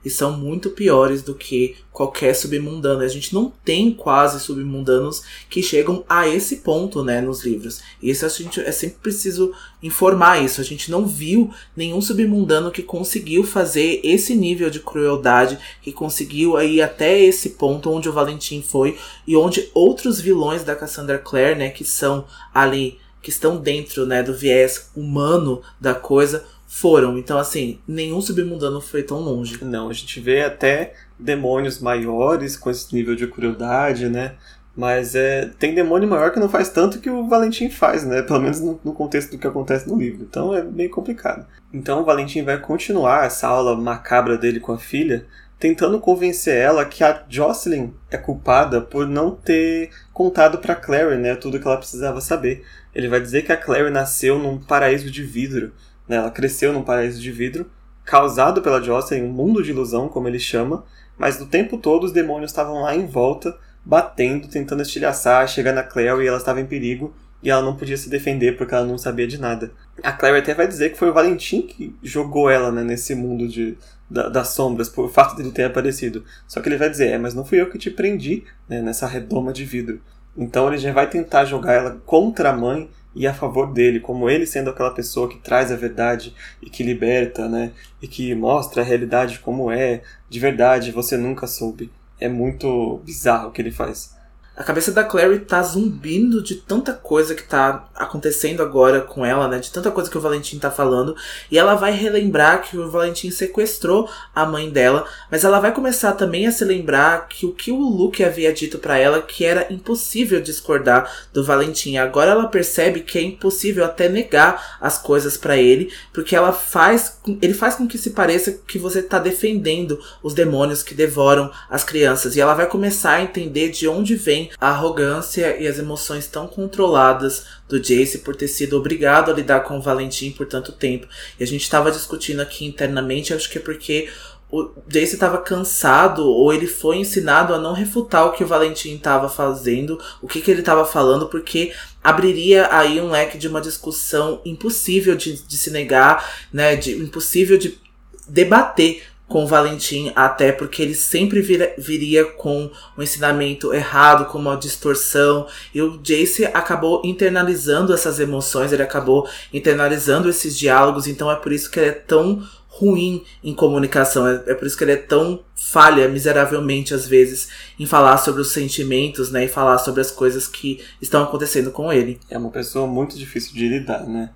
[0.03, 3.01] e são muito piores do que qualquer submundano.
[3.01, 7.81] A gente não tem quase submundanos que chegam a esse ponto, né, nos livros.
[8.01, 10.59] E isso a gente é sempre preciso informar isso.
[10.59, 16.59] A gente não viu nenhum submundano que conseguiu fazer esse nível de crueldade, que conseguiu
[16.61, 21.55] ir até esse ponto onde o Valentim foi e onde outros vilões da Cassandra Clare,
[21.55, 27.19] né, que são ali que estão dentro, né, do viés humano da coisa, foram.
[27.19, 29.63] Então, assim, nenhum submundano foi tão longe.
[29.63, 34.33] Não, a gente vê até demônios maiores com esse nível de crueldade, né?
[34.75, 38.23] Mas é, tem demônio maior que não faz tanto que o Valentim faz, né?
[38.23, 40.23] Pelo menos no, no, contexto do que acontece no livro.
[40.27, 41.45] Então é bem complicado.
[41.71, 45.27] Então o Valentim vai continuar essa aula macabra dele com a filha,
[45.59, 51.35] tentando convencer ela que a Jocelyn é culpada por não ter contado para Clary, né,
[51.35, 52.65] tudo que ela precisava saber.
[52.95, 55.71] Ele vai dizer que a Clary nasceu num paraíso de vidro,
[56.07, 56.17] né?
[56.17, 57.69] Ela cresceu num paraíso de vidro,
[58.03, 60.83] causado pela Jocelyn, um mundo de ilusão, como ele chama,
[61.17, 65.83] mas do tempo todo os demônios estavam lá em volta, batendo, tentando estilhaçar, chegando a
[65.83, 68.97] Claire e ela estava em perigo e ela não podia se defender porque ela não
[68.97, 69.71] sabia de nada.
[70.01, 73.47] A Claire até vai dizer que foi o Valentim que jogou ela né, nesse mundo
[73.47, 73.77] de,
[74.09, 76.23] da, das sombras, por fato dele ter aparecido.
[76.47, 79.05] Só que ele vai dizer, é, mas não fui eu que te prendi né, nessa
[79.05, 80.01] redoma de vidro.
[80.37, 84.29] Então ele já vai tentar jogar ela contra a mãe e a favor dele, como
[84.29, 87.71] ele sendo aquela pessoa que traz a verdade e que liberta, né?
[88.01, 91.91] E que mostra a realidade como é, de verdade, você nunca soube.
[92.19, 94.12] É muito bizarro o que ele faz.
[94.55, 99.47] A cabeça da Clary tá zumbindo de tanta coisa que tá acontecendo agora com ela,
[99.47, 99.57] né?
[99.57, 101.15] De tanta coisa que o Valentim tá falando.
[101.49, 105.07] E ela vai relembrar que o Valentim sequestrou a mãe dela.
[105.31, 108.77] Mas ela vai começar também a se lembrar que o que o Luke havia dito
[108.77, 111.97] para ela que era impossível discordar do Valentim.
[111.97, 117.17] Agora ela percebe que é impossível até negar as coisas para ele, porque ela faz,
[117.41, 121.83] ele faz com que se pareça que você tá defendendo os demônios que devoram as
[121.83, 122.35] crianças.
[122.35, 126.47] E ela vai começar a entender de onde vem a arrogância e as emoções tão
[126.47, 131.07] controladas do Jace por ter sido obrigado a lidar com o Valentim por tanto tempo.
[131.39, 134.09] E a gente estava discutindo aqui internamente, acho que é porque
[134.53, 138.95] o Jace estava cansado ou ele foi ensinado a não refutar o que o Valentim
[138.95, 143.59] estava fazendo, o que, que ele estava falando, porque abriria aí um leque de uma
[143.59, 147.79] discussão impossível de, de se negar, né, de impossível de
[148.27, 154.55] debater com Valentim, até porque ele sempre vira, viria com um ensinamento errado, com uma
[154.55, 155.47] distorção.
[155.73, 161.51] E o Jace acabou internalizando essas emoções, ele acabou internalizando esses diálogos, então é por
[161.51, 164.27] isso que ele é tão ruim em comunicação.
[164.27, 168.41] É, é por isso que ele é tão falha miseravelmente às vezes em falar sobre
[168.41, 172.19] os sentimentos, né, e falar sobre as coisas que estão acontecendo com ele.
[172.29, 174.31] É uma pessoa muito difícil de lidar, né?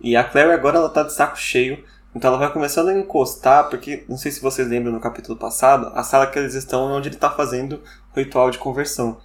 [0.00, 1.82] E a Claire agora ela tá de saco cheio
[2.18, 5.92] então ela vai começando a encostar, porque não sei se vocês lembram no capítulo passado,
[5.94, 7.80] a sala que eles estão é onde ele está fazendo
[8.12, 9.18] o ritual de conversão.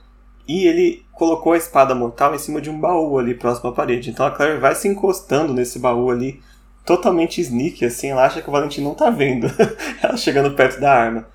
[0.48, 4.12] E ele colocou a espada mortal em cima de um baú ali próximo à parede.
[4.12, 6.40] Então a Claire vai se encostando nesse baú ali,
[6.86, 9.48] totalmente sneak, assim, ela acha que o Valentim não tá vendo.
[10.00, 11.26] ela chegando perto da arma.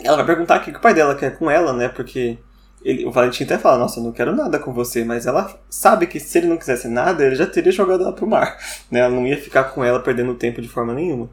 [0.00, 1.90] Ela vai perguntar o que o pai dela quer com ela, né?
[1.90, 2.38] Porque
[2.84, 6.06] ele, o Valentim até fala, nossa, eu não quero nada com você, mas ela sabe
[6.06, 8.58] que se ele não quisesse nada, ele já teria jogado ela pro mar.
[8.90, 9.00] Né?
[9.00, 11.30] Ela não ia ficar com ela perdendo tempo de forma nenhuma.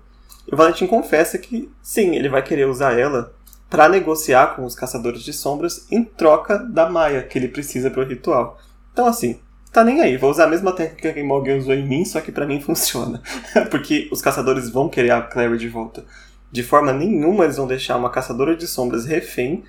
[0.50, 3.34] E o Valentim confessa que sim, ele vai querer usar ela
[3.70, 8.02] para negociar com os caçadores de sombras em troca da Maia que ele precisa para
[8.02, 8.58] o ritual.
[8.94, 9.40] Então assim,
[9.72, 12.32] tá nem aí, vou usar a mesma técnica que Morgan usou em mim, só que
[12.32, 13.22] para mim funciona.
[13.70, 16.04] Porque os caçadores vão querer a Clary de volta.
[16.52, 19.64] De forma nenhuma eles vão deixar uma caçadora de sombras refém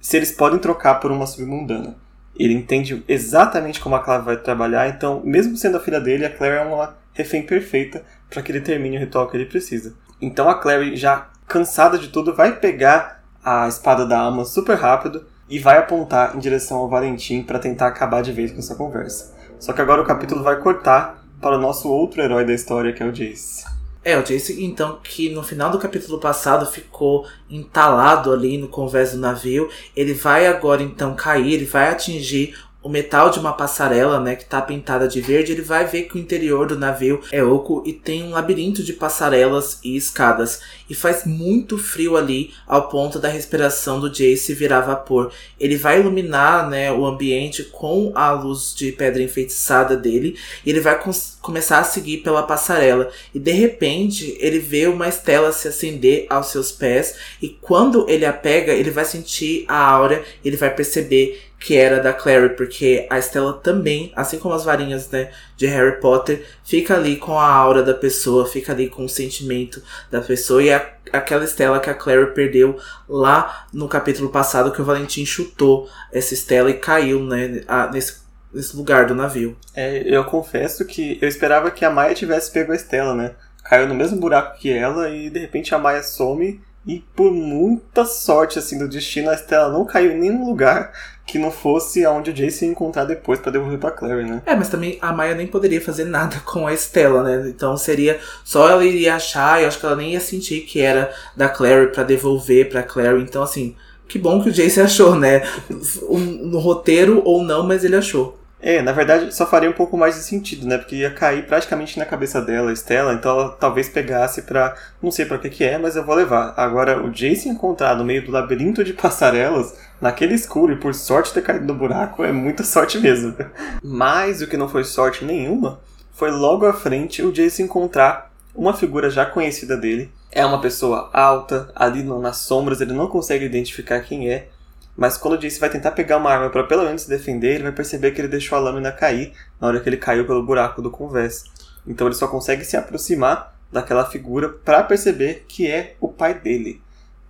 [0.00, 1.96] se eles podem trocar por uma submundana.
[2.38, 6.30] Ele entende exatamente como a Claire vai trabalhar, então, mesmo sendo a filha dele, a
[6.30, 9.94] Claire é uma refém perfeita para que ele termine o ritual que ele precisa.
[10.20, 15.24] Então a Claire, já cansada de tudo, vai pegar a espada da alma super rápido
[15.48, 19.34] e vai apontar em direção ao Valentim para tentar acabar de vez com essa conversa.
[19.58, 23.02] Só que agora o capítulo vai cortar para o nosso outro herói da história, que
[23.02, 23.75] é o Jace.
[24.08, 29.10] É, o Jace, então, que no final do capítulo passado ficou entalado ali no convés
[29.10, 34.20] do navio, ele vai agora então cair, ele vai atingir o metal de uma passarela,
[34.20, 37.42] né, que tá pintada de verde, ele vai ver que o interior do navio é
[37.42, 40.60] oco e tem um labirinto de passarelas e escadas.
[40.88, 45.32] E faz muito frio ali, ao ponto da respiração do Jace virar vapor.
[45.58, 50.78] Ele vai iluminar, né, o ambiente com a luz de pedra enfeitiçada dele, e ele
[50.78, 50.96] vai
[51.42, 53.10] começar a seguir pela passarela.
[53.34, 58.24] E de repente, ele vê uma estela se acender aos seus pés, e quando ele
[58.24, 63.06] a pega, ele vai sentir a aura, ele vai perceber que era da Clary, porque
[63.08, 67.48] a Estela também, assim como as varinhas né, de Harry Potter, fica ali com a
[67.48, 71.90] aura da pessoa, fica ali com o sentimento da pessoa, e é aquela Estela que
[71.90, 77.24] a Clary perdeu lá no capítulo passado, que o Valentim chutou essa Estela e caiu
[77.24, 78.20] né, nesse,
[78.52, 79.56] nesse lugar do navio.
[79.74, 83.32] É, eu confesso que eu esperava que a Maia tivesse pego a Estela, né?
[83.64, 88.04] Caiu no mesmo buraco que ela e de repente a Maia some e por muita
[88.04, 90.92] sorte assim do destino a Estela não caiu em nenhum lugar
[91.26, 94.42] que não fosse aonde o Jace ia encontrar depois para devolver pra Clary, né?
[94.46, 97.48] É, mas também a Maya nem poderia fazer nada com a Estela, né?
[97.48, 101.12] Então seria só ela iria achar, eu acho que ela nem ia sentir que era
[101.36, 103.22] da Clary para devolver pra Clary.
[103.22, 103.74] Então assim,
[104.06, 105.42] que bom que o Jace achou, né?
[105.68, 108.38] No roteiro ou não, mas ele achou.
[108.60, 110.78] É, na verdade só faria um pouco mais de sentido, né?
[110.78, 114.74] Porque ia cair praticamente na cabeça dela, Estela, então ela talvez pegasse pra.
[115.02, 116.54] Não sei pra que que é, mas eu vou levar.
[116.56, 121.34] Agora, o Jace encontrar no meio do labirinto de passarelas, naquele escuro e por sorte
[121.34, 123.34] ter caído no buraco, é muita sorte mesmo.
[123.82, 125.80] Mas o que não foi sorte nenhuma
[126.12, 130.10] foi logo à frente o Jace encontrar uma figura já conhecida dele.
[130.32, 134.48] É uma pessoa alta, ali nas sombras, ele não consegue identificar quem é.
[134.96, 137.64] Mas quando o Jace vai tentar pegar uma arma para pelo menos se defender, ele
[137.64, 140.80] vai perceber que ele deixou a lâmina cair na hora que ele caiu pelo buraco
[140.80, 141.44] do convés.
[141.86, 146.80] Então ele só consegue se aproximar daquela figura para perceber que é o pai dele.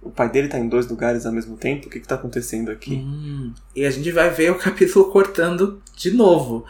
[0.00, 1.88] O pai dele tá em dois lugares ao mesmo tempo?
[1.88, 2.94] O que, que tá acontecendo aqui?
[2.94, 6.64] Hum, e a gente vai ver o capítulo cortando de novo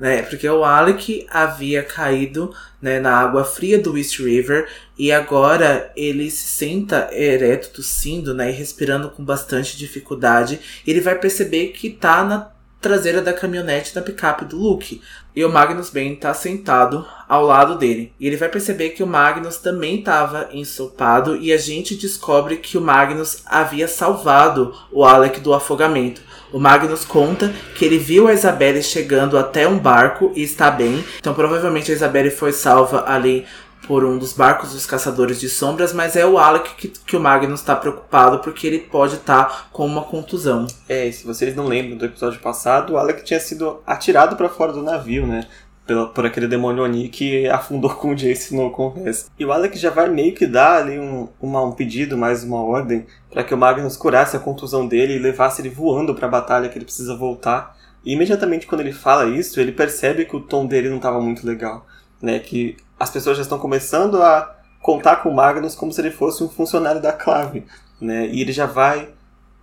[0.00, 0.22] né?
[0.22, 4.66] Porque o Alec havia caído né, na água fria do East River
[4.98, 10.58] e agora ele se senta ereto, tossindo, né, e respirando com bastante dificuldade.
[10.86, 15.02] Ele vai perceber que tá na traseira da caminhonete da picape do Luke.
[15.36, 18.12] E o Magnus Ben tá sentado ao lado dele.
[18.18, 22.78] E ele vai perceber que o Magnus também estava ensopado e a gente descobre que
[22.78, 26.22] o Magnus havia salvado o Alec do afogamento.
[26.52, 31.04] O Magnus conta que ele viu a Isabelle chegando até um barco e está bem.
[31.18, 33.46] Então provavelmente a Isabelle foi salva ali
[33.86, 37.20] por um dos barcos dos caçadores de sombras, mas é o Alec que, que o
[37.20, 40.66] Magnus está preocupado porque ele pode estar tá com uma contusão.
[40.88, 44.72] É, se vocês não lembram do episódio passado, o Alec tinha sido atirado para fora
[44.72, 45.46] do navio, né?
[45.90, 49.28] Por, por aquele demônio Oni que afundou com o Jace no conversa.
[49.36, 52.62] E o Alec já vai meio que dar ali um, uma, um pedido, mais uma
[52.62, 56.30] ordem, para que o Magnus curasse a contusão dele e levasse ele voando para a
[56.30, 57.76] batalha que ele precisa voltar.
[58.04, 61.44] E imediatamente quando ele fala isso, ele percebe que o tom dele não estava muito
[61.44, 61.84] legal,
[62.22, 62.38] né?
[62.38, 66.44] Que as pessoas já estão começando a contar com o Magnus como se ele fosse
[66.44, 67.64] um funcionário da clave,
[68.00, 68.28] né?
[68.28, 69.08] E ele já vai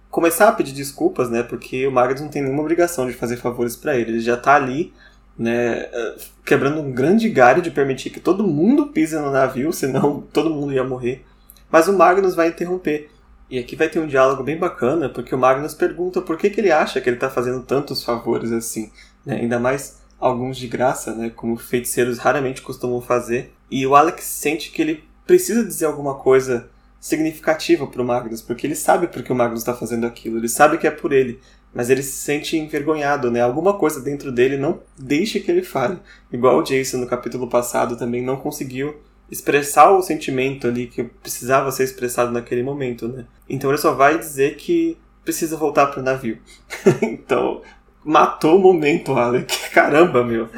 [0.09, 1.41] começar a pedir desculpas, né?
[1.41, 4.11] Porque o Magnus não tem nenhuma obrigação de fazer favores para ele.
[4.11, 4.93] Ele já está ali,
[5.37, 5.87] né?
[6.45, 10.73] Quebrando um grande galho de permitir que todo mundo pise no navio, senão todo mundo
[10.73, 11.25] ia morrer.
[11.69, 13.09] Mas o Magnus vai interromper.
[13.49, 16.59] E aqui vai ter um diálogo bem bacana, porque o Magnus pergunta por que, que
[16.59, 18.91] ele acha que ele está fazendo tantos favores assim,
[19.25, 19.35] né?
[19.35, 23.53] Ainda mais alguns de graça, né, como feiticeiros raramente costumam fazer.
[23.69, 26.69] E o Alex sente que ele precisa dizer alguma coisa
[26.99, 30.77] significativa para o Magnus, porque ele sabe porque o Magnus está fazendo aquilo, ele sabe
[30.77, 31.39] que é por ele,
[31.77, 33.39] mas ele se sente envergonhado, né?
[33.39, 35.99] Alguma coisa dentro dele não deixa que ele fale.
[36.33, 41.71] Igual o Jason no capítulo passado também não conseguiu expressar o sentimento ali que precisava
[41.71, 43.25] ser expressado naquele momento, né?
[43.47, 46.39] Então ele só vai dizer que precisa voltar pro navio.
[46.99, 47.61] então,
[48.03, 49.55] matou o momento, Alec.
[49.69, 50.49] Caramba, meu.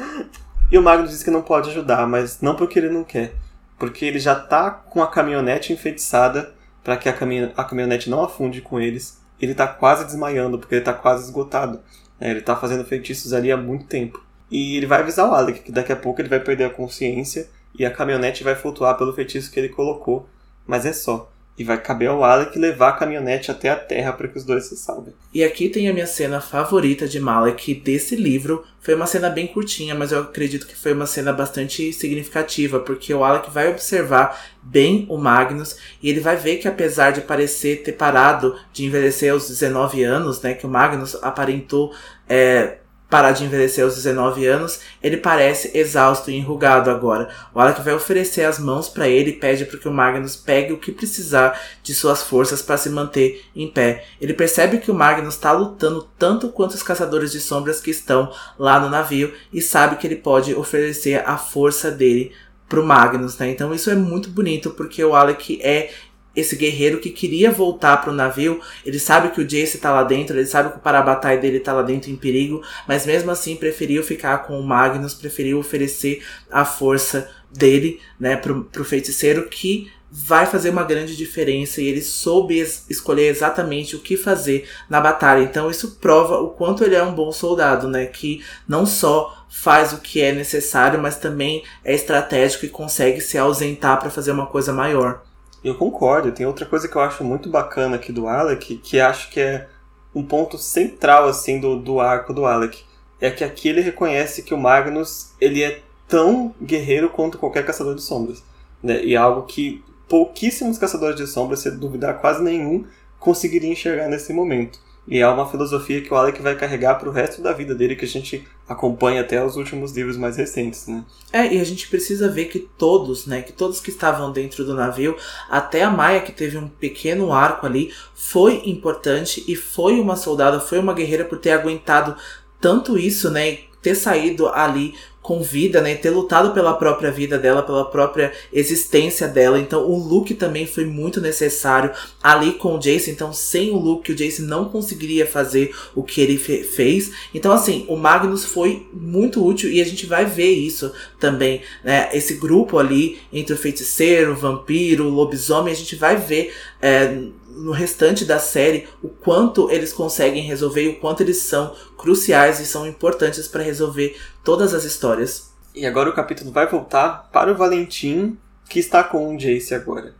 [0.72, 3.34] E o Magnus diz que não pode ajudar, mas não porque ele não quer.
[3.78, 8.24] Porque ele já tá com a caminhonete enfeitiçada para que a, caminho, a caminhonete não
[8.24, 9.19] afunde com eles.
[9.40, 11.80] Ele tá quase desmaiando, porque ele tá quase esgotado.
[12.20, 14.22] É, ele tá fazendo feitiços ali há muito tempo.
[14.50, 17.48] E ele vai avisar o Alec que daqui a pouco ele vai perder a consciência
[17.78, 20.28] e a caminhonete vai flutuar pelo feitiço que ele colocou.
[20.66, 21.30] Mas é só.
[21.60, 24.64] E vai caber ao Alec levar a caminhonete até a terra para que os dois
[24.64, 25.12] se salvem.
[25.34, 28.64] E aqui tem a minha cena favorita de Malek desse livro.
[28.80, 33.12] Foi uma cena bem curtinha, mas eu acredito que foi uma cena bastante significativa, porque
[33.12, 37.82] o Alec vai observar bem o Magnus e ele vai ver que apesar de parecer
[37.82, 41.92] ter parado de envelhecer aos 19 anos, né, que o Magnus aparentou
[42.26, 42.78] é,
[43.10, 47.28] parar de envelhecer aos 19 anos, ele parece exausto e enrugado agora.
[47.52, 50.72] O Alec vai oferecer as mãos para ele e pede para que o Magnus pegue
[50.72, 54.04] o que precisar de suas forças para se manter em pé.
[54.20, 58.32] Ele percebe que o Magnus está lutando tanto quanto os caçadores de sombras que estão
[58.56, 62.32] lá no navio e sabe que ele pode oferecer a força dele
[62.68, 63.50] pro Magnus, né?
[63.50, 65.90] Então isso é muito bonito porque o Alec é
[66.34, 70.36] esse guerreiro que queria voltar pro navio, ele sabe que o Jace tá lá dentro,
[70.36, 74.02] ele sabe que o Parabatai dele tá lá dentro em perigo, mas mesmo assim preferiu
[74.02, 80.44] ficar com o Magnus, preferiu oferecer a força dele, né, pro, pro feiticeiro que vai
[80.44, 85.42] fazer uma grande diferença e ele soube es escolher exatamente o que fazer na batalha.
[85.42, 88.06] Então isso prova o quanto ele é um bom soldado, né?
[88.06, 93.38] Que não só faz o que é necessário, mas também é estratégico e consegue se
[93.38, 95.22] ausentar para fazer uma coisa maior.
[95.62, 96.32] Eu concordo.
[96.32, 99.68] Tem outra coisa que eu acho muito bacana aqui do Alec, que acho que é
[100.14, 102.82] um ponto central assim do, do arco do Alec,
[103.20, 107.94] é que aqui ele reconhece que o Magnus ele é tão guerreiro quanto qualquer caçador
[107.94, 108.42] de sombras,
[108.82, 109.04] né?
[109.04, 112.84] E algo que pouquíssimos caçadores de sombras, se duvidar quase nenhum,
[113.18, 114.80] conseguiria enxergar nesse momento.
[115.08, 117.96] E é uma filosofia que o Alec vai carregar para o resto da vida dele,
[117.96, 121.04] que a gente acompanha até os últimos livros mais recentes, né?
[121.32, 124.74] É, e a gente precisa ver que todos, né, que todos que estavam dentro do
[124.74, 125.16] navio,
[125.48, 130.60] até a Maia, que teve um pequeno arco ali, foi importante e foi uma soldada,
[130.60, 132.14] foi uma guerreira por ter aguentado
[132.60, 135.94] tanto isso, né, ter saído ali com vida, né?
[135.94, 139.58] Ter lutado pela própria vida dela, pela própria existência dela.
[139.58, 141.90] Então o Luke também foi muito necessário
[142.22, 143.10] ali com o Jace.
[143.10, 147.12] Então sem o Luke, o Jace não conseguiria fazer o que ele fe fez.
[147.34, 152.08] Então assim, o Magnus foi muito útil e a gente vai ver isso também, né?
[152.12, 157.24] Esse grupo ali entre o feiticeiro, o vampiro, o lobisomem, a gente vai ver é,
[157.50, 162.60] no restante da série o quanto eles conseguem resolver e o quanto eles são cruciais
[162.60, 165.52] e são importantes para resolver todas as histórias.
[165.74, 168.38] E agora o capítulo vai voltar para o Valentim,
[168.68, 170.14] que está com o Jace agora.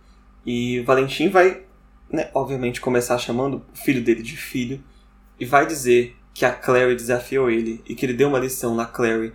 [0.45, 1.63] E o Valentim vai,
[2.11, 4.83] né, obviamente, começar chamando o filho dele de filho
[5.39, 8.87] e vai dizer que a Clary desafiou ele e que ele deu uma lição na
[8.87, 9.33] Clary.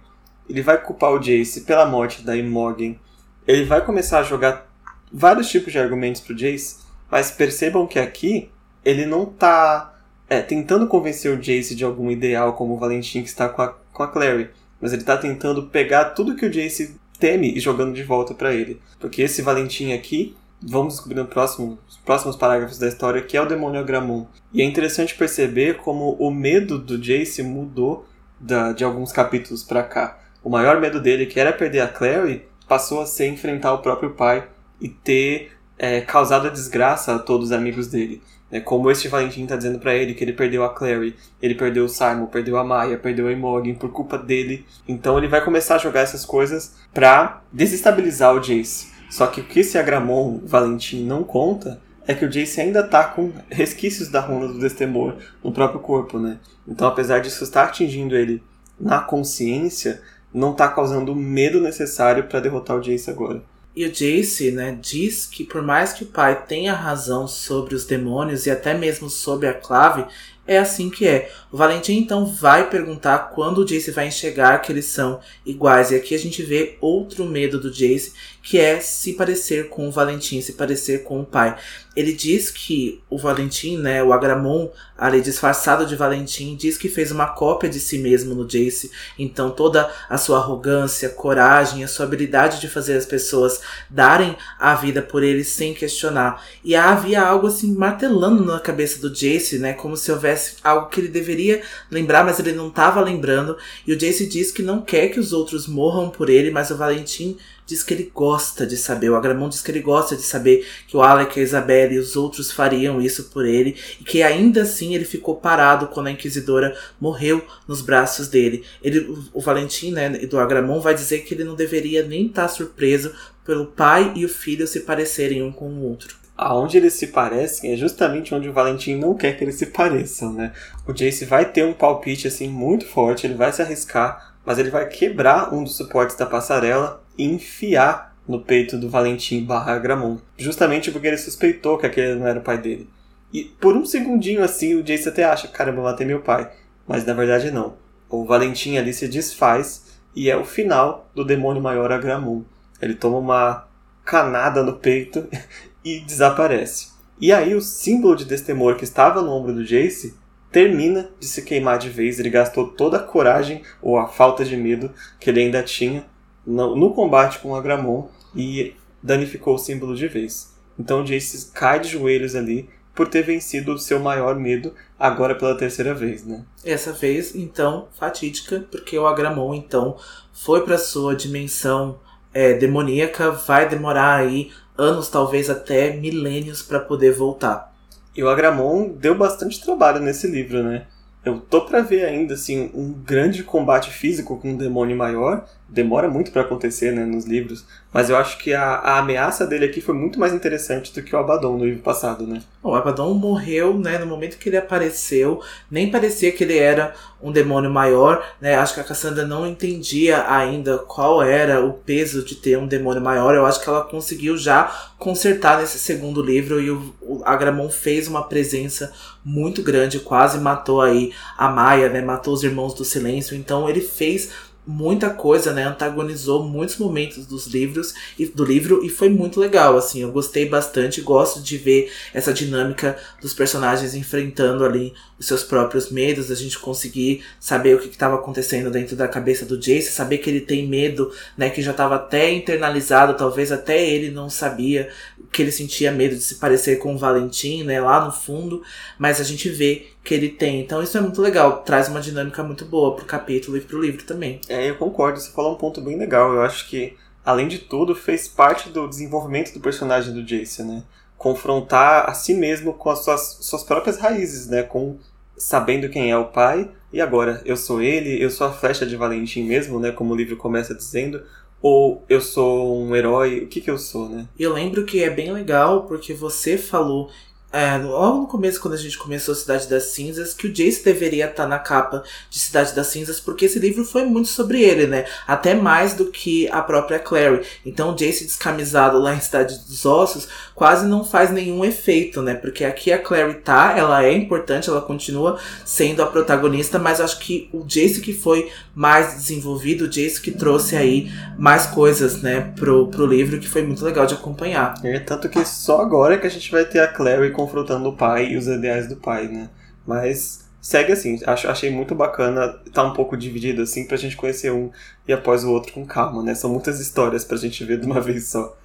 [0.50, 3.00] Ele vai culpar o Jace pela morte da Imogen.
[3.48, 4.72] Ele vai começar a jogar
[5.12, 6.85] vários tipos de argumentos pro Jace
[7.16, 8.50] mas percebam que aqui
[8.84, 9.96] ele não tá
[10.30, 13.70] é, tentando convencer o Jace de algum ideal como o Valentim que está com a,
[13.70, 14.50] com a Clary.
[14.82, 18.54] Mas ele está tentando pegar tudo que o Jace teme e jogando de volta para
[18.54, 18.82] ele.
[19.00, 23.48] Porque esse Valentim aqui, vamos descobrir nos próximos, próximos parágrafos da história, que é o
[23.48, 24.26] demônio Agramon.
[24.52, 28.06] E é interessante perceber como o medo do Jace mudou
[28.38, 30.20] da, de alguns capítulos para cá.
[30.44, 34.10] O maior medo dele, que era perder a Clary, passou a ser enfrentar o próprio
[34.10, 34.50] pai
[34.82, 38.22] e ter é, causado a desgraça a todos os amigos dele.
[38.52, 41.86] É, como este Valentim está dizendo para ele que ele perdeu a Clary, ele perdeu
[41.86, 44.66] o Simon, perdeu a Maya, perdeu a Imogen por culpa dele.
[44.88, 48.94] Então ele vai começar a jogar essas coisas para desestabilizar o Jace.
[49.10, 53.04] Só que o que esse Agramon Valentim não conta é que o Jace ainda tá
[53.04, 56.38] com resquícios da runa do Destemor no próprio corpo, né?
[56.68, 58.44] Então apesar disso estar atingindo ele
[58.80, 60.02] na consciência,
[60.34, 63.42] não tá causando o medo necessário para derrotar o Jace agora.
[63.76, 67.84] E o Jace, né, diz que por mais que o pai tenha razão sobre os
[67.84, 70.06] demônios e até mesmo sobre a clave,
[70.48, 71.32] é assim que é.
[71.52, 75.92] O Valentim então vai perguntar quando o Jace vai enxergar que eles são iguais.
[75.92, 78.14] E aqui a gente vê outro medo do Jace,
[78.46, 81.58] que é se parecer com o Valentim, se parecer com o pai.
[81.96, 87.10] Ele diz que o Valentim, né, o Agramon, ali disfarçado de Valentim, diz que fez
[87.10, 88.92] uma cópia de si mesmo no Jace.
[89.18, 94.76] Então toda a sua arrogância, coragem, a sua habilidade de fazer as pessoas darem a
[94.76, 96.46] vida por ele sem questionar.
[96.64, 101.00] E havia algo assim martelando na cabeça do Jace, né, como se houvesse algo que
[101.00, 103.58] ele deveria lembrar, mas ele não estava lembrando.
[103.88, 106.78] E o Jace diz que não quer que os outros morram por ele, mas o
[106.78, 109.10] Valentim diz que ele gosta de saber.
[109.10, 112.16] O Agramon diz que ele gosta de saber que o Alec, a Isabelle e os
[112.16, 113.76] outros fariam isso por ele.
[114.00, 118.64] E que ainda assim ele ficou parado quando a Inquisidora morreu nos braços dele.
[118.84, 122.48] Ele, o Valentim, né, do Agramon vai dizer que ele não deveria nem estar tá
[122.48, 123.14] surpreso
[123.46, 127.72] pelo pai e o filho se parecerem um com o outro aonde eles se parecem
[127.72, 130.52] é justamente onde o Valentim não quer que eles se pareçam, né?
[130.86, 134.70] O Jace vai ter um palpite assim muito forte, ele vai se arriscar, mas ele
[134.70, 140.18] vai quebrar um dos suportes da passarela enfiar no peito do Valentim barra Gramon.
[140.38, 142.90] Justamente porque ele suspeitou que aquele não era o pai dele.
[143.32, 146.52] E por um segundinho assim, o Jace até acha, caramba, matei meu pai.
[146.88, 147.76] Mas na verdade não.
[148.10, 152.44] O Valentim ali se desfaz e é o final do demônio maior Agramon.
[152.82, 153.68] Ele toma uma
[154.04, 155.28] canada no peito
[155.84, 156.94] e desaparece.
[157.20, 160.16] E aí o símbolo de destemor que estava no ombro do Jace
[160.52, 162.20] termina de se queimar de vez.
[162.20, 166.06] Ele gastou toda a coragem ou a falta de medo que ele ainda tinha
[166.46, 170.54] no, no combate com o Agramon e danificou o símbolo de vez.
[170.78, 175.58] Então Jace cai de joelhos ali por ter vencido o seu maior medo agora pela
[175.58, 176.46] terceira vez, né?
[176.64, 179.98] Essa vez, então, fatídica, porque o Agramon, então,
[180.34, 182.00] foi para sua dimensão
[182.34, 187.74] é, demoníaca, vai demorar aí anos, talvez até milênios, para poder voltar.
[188.16, 190.88] E o Agramon deu bastante trabalho nesse livro, né?
[191.26, 195.46] Eu tô para ver ainda assim um grande combate físico com um demônio maior.
[195.68, 199.66] Demora muito para acontecer, né, nos livros, mas eu acho que a, a, ameaça dele
[199.66, 202.44] aqui foi muito mais interessante do que o Abaddon no livro passado, né?
[202.62, 207.32] O Abaddon morreu, né, no momento que ele apareceu, nem parecia que ele era um
[207.32, 208.56] demônio maior, né?
[208.56, 213.02] Acho que a Cassandra não entendia ainda qual era o peso de ter um demônio
[213.02, 213.34] maior.
[213.34, 218.08] Eu acho que ela conseguiu já consertar nesse segundo livro e o, o Agramon fez
[218.08, 218.94] uma presença
[219.24, 222.02] muito grande, quase matou aí a Maia, né?
[222.02, 223.36] Matou os irmãos do silêncio.
[223.36, 224.32] Então ele fez
[224.66, 225.64] muita coisa, né?
[225.64, 230.02] Antagonizou muitos momentos dos livros e do livro e foi muito legal, assim.
[230.02, 235.90] Eu gostei bastante, gosto de ver essa dinâmica dos personagens enfrentando ali os seus próprios
[235.90, 240.18] medos, a gente conseguir saber o que estava acontecendo dentro da cabeça do Jace, saber
[240.18, 241.50] que ele tem medo, né?
[241.50, 244.90] Que já estava até internalizado, talvez até ele não sabia
[245.32, 247.80] que ele sentia medo de se parecer com o Valentim, né?
[247.80, 248.62] Lá no fundo,
[248.98, 250.62] mas a gente vê que ele tem.
[250.62, 254.06] Então isso é muito legal, traz uma dinâmica muito boa pro capítulo e pro livro
[254.06, 254.40] também.
[254.48, 256.32] É, eu concordo, você falou um ponto bem legal.
[256.32, 256.96] Eu acho que,
[257.26, 260.84] além de tudo, fez parte do desenvolvimento do personagem do Jason, né?
[261.18, 264.62] Confrontar a si mesmo com as suas, suas próprias raízes, né?
[264.62, 264.98] Com
[265.36, 268.96] sabendo quem é o pai, e agora, eu sou ele, eu sou a flecha de
[268.96, 269.92] Valentim mesmo, né?
[269.92, 271.24] Como o livro começa dizendo,
[271.62, 274.28] ou eu sou um herói, o que que eu sou, né?
[274.40, 277.10] Eu lembro que é bem legal porque você falou
[277.56, 281.24] é, logo no começo, quando a gente começou Cidade das Cinzas, que o Jace deveria
[281.24, 284.88] estar tá na capa de Cidade das Cinzas, porque esse livro foi muito sobre ele,
[284.88, 285.06] né?
[285.26, 287.46] Até mais do que a própria Clary.
[287.66, 292.34] Então o Jace descamisado lá em Cidade dos Ossos quase não faz nenhum efeito, né?
[292.34, 297.20] Porque aqui a Clary tá, ela é importante, ela continua sendo a protagonista, mas acho
[297.20, 302.54] que o Jace que foi mais desenvolvido, o Jace que trouxe aí mais coisas, né,
[302.58, 304.74] pro, pro livro, que foi muito legal de acompanhar.
[304.84, 307.96] É, tanto que só agora que a gente vai ter a Clary com confrontando o
[307.96, 309.50] pai e os ideais do pai, né?
[309.86, 314.52] Mas segue assim, acho, achei muito bacana tá um pouco dividido assim pra gente conhecer
[314.52, 314.72] um
[315.08, 316.34] e após o outro com calma, né?
[316.34, 318.58] São muitas histórias pra gente ver de uma vez só.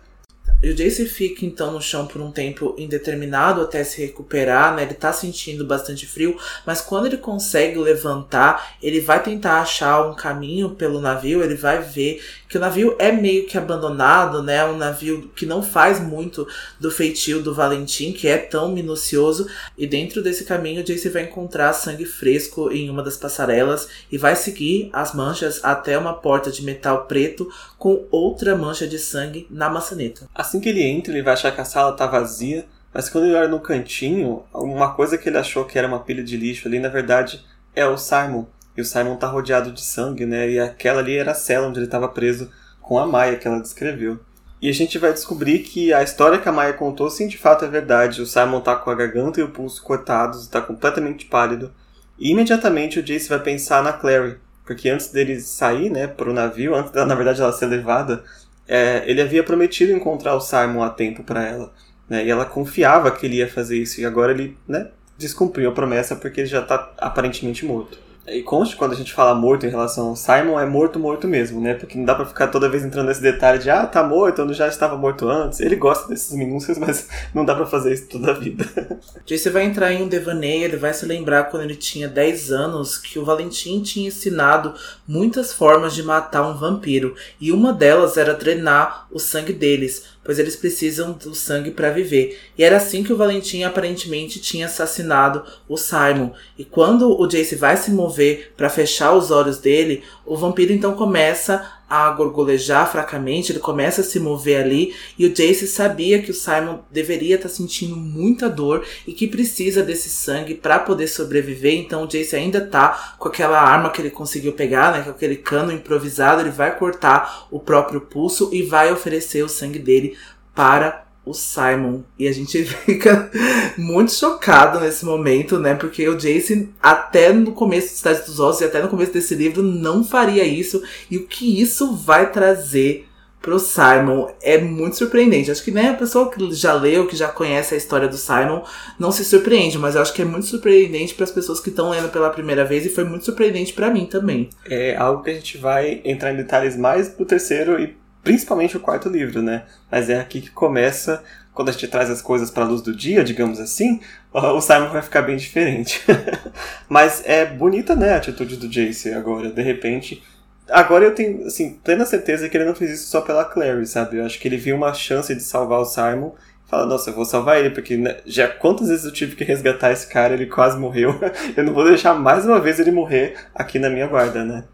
[0.63, 4.83] E o Jace fica então no chão por um tempo indeterminado até se recuperar, né?
[4.83, 6.37] Ele tá sentindo bastante frio,
[6.67, 11.81] mas quando ele consegue levantar, ele vai tentar achar um caminho pelo navio, ele vai
[11.81, 14.63] ver que o navio é meio que abandonado, né?
[14.67, 16.47] Um navio que não faz muito
[16.79, 19.49] do feitio do Valentim, que é tão minucioso,
[19.79, 24.19] e dentro desse caminho o Jace vai encontrar sangue fresco em uma das passarelas e
[24.19, 29.47] vai seguir as manchas até uma porta de metal preto com outra mancha de sangue
[29.49, 30.29] na maçaneta.
[30.51, 33.37] Assim que ele entra, ele vai achar que a sala tá vazia, mas quando ele
[33.37, 36.81] olha no cantinho, uma coisa que ele achou que era uma pilha de lixo ali,
[36.81, 38.47] na verdade, é o Simon.
[38.77, 40.51] E o Simon tá rodeado de sangue, né?
[40.51, 43.61] E aquela ali era a cela onde ele estava preso com a Maia que ela
[43.61, 44.19] descreveu.
[44.61, 47.65] E a gente vai descobrir que a história que a Maia contou, sim, de fato
[47.65, 48.21] é verdade.
[48.21, 51.73] O Simon tá com a garganta e o pulso cortados, tá completamente pálido.
[52.19, 54.37] E imediatamente o Jace vai pensar na Clary,
[54.67, 58.25] porque antes dele sair, né, pro navio, antes dela, na verdade, ela ser levada,
[58.71, 61.73] é, ele havia prometido encontrar o Simon a tempo para ela.
[62.09, 62.25] Né?
[62.25, 64.01] E ela confiava que ele ia fazer isso.
[64.01, 67.99] E agora ele né, descumpriu a promessa porque ele já está aparentemente morto.
[68.33, 71.61] E conste quando a gente fala morto em relação ao Simon, é morto, morto mesmo,
[71.61, 71.75] né?
[71.75, 74.55] Porque não dá pra ficar toda vez entrando nesse detalhe de ah, tá morto, eu
[74.55, 75.59] já estava morto antes.
[75.59, 78.65] Ele gosta desses minúcias, mas não dá para fazer isso toda a vida.
[79.27, 82.97] Jace vai entrar em um devaneio, ele vai se lembrar quando ele tinha 10 anos
[82.97, 84.75] que o Valentim tinha ensinado
[85.07, 90.39] muitas formas de matar um vampiro, e uma delas era drenar o sangue deles pois
[90.39, 92.39] eles precisam do sangue para viver.
[92.57, 96.33] E era assim que o Valentim aparentemente tinha assassinado o Simon.
[96.59, 100.95] E quando o Jace vai se mover para fechar os olhos dele, o vampiro então
[100.95, 106.31] começa a gorgolejar fracamente, ele começa a se mover ali e o Jace sabia que
[106.31, 111.09] o Simon deveria estar tá sentindo muita dor e que precisa desse sangue para poder
[111.09, 111.75] sobreviver.
[111.75, 115.35] Então o Jace ainda tá com aquela arma que ele conseguiu pegar, né, com aquele
[115.35, 120.17] cano improvisado, ele vai cortar o próprio pulso e vai oferecer o sangue dele
[120.55, 122.03] para o Simon.
[122.19, 123.31] E a gente fica
[123.79, 125.75] muito chocado nesse momento, né?
[125.75, 129.35] Porque o Jason, até no começo de Cidade dos Ossos e até no começo desse
[129.35, 130.83] livro, não faria isso.
[131.11, 133.07] E o que isso vai trazer
[133.41, 135.51] pro Simon é muito surpreendente.
[135.51, 138.63] Acho que nem a pessoa que já leu, que já conhece a história do Simon,
[138.99, 141.91] não se surpreende, mas eu acho que é muito surpreendente para as pessoas que estão
[141.91, 144.51] lendo pela primeira vez e foi muito surpreendente para mim também.
[144.69, 148.81] É algo que a gente vai entrar em detalhes mais pro terceiro e principalmente o
[148.81, 149.65] quarto livro, né?
[149.91, 152.95] Mas é aqui que começa quando a gente traz as coisas para a luz do
[152.95, 154.01] dia, digamos assim,
[154.33, 156.01] o Simon vai ficar bem diferente.
[156.89, 160.23] Mas é bonita, né, a atitude do Jace agora, de repente
[160.71, 164.19] Agora eu tenho, assim, plena certeza que ele não fez isso só pela Clary, sabe?
[164.19, 166.31] Eu acho que ele viu uma chance de salvar o Simon
[166.71, 169.91] fala, nossa, eu vou salvar ele, porque né, já quantas vezes eu tive que resgatar
[169.91, 171.19] esse cara, ele quase morreu.
[171.57, 174.65] eu não vou deixar mais uma vez ele morrer aqui na minha guarda, né?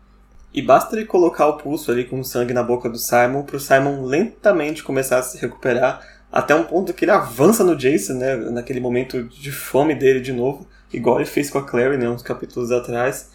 [0.56, 4.06] E basta ele colocar o pulso ali com sangue na boca do Simon pro Simon
[4.06, 6.00] lentamente começar a se recuperar,
[6.32, 8.36] até um ponto que ele avança no Jason, né?
[8.36, 12.08] Naquele momento de fome dele de novo, igual ele fez com a Clary, né?
[12.08, 13.30] Uns capítulos atrás.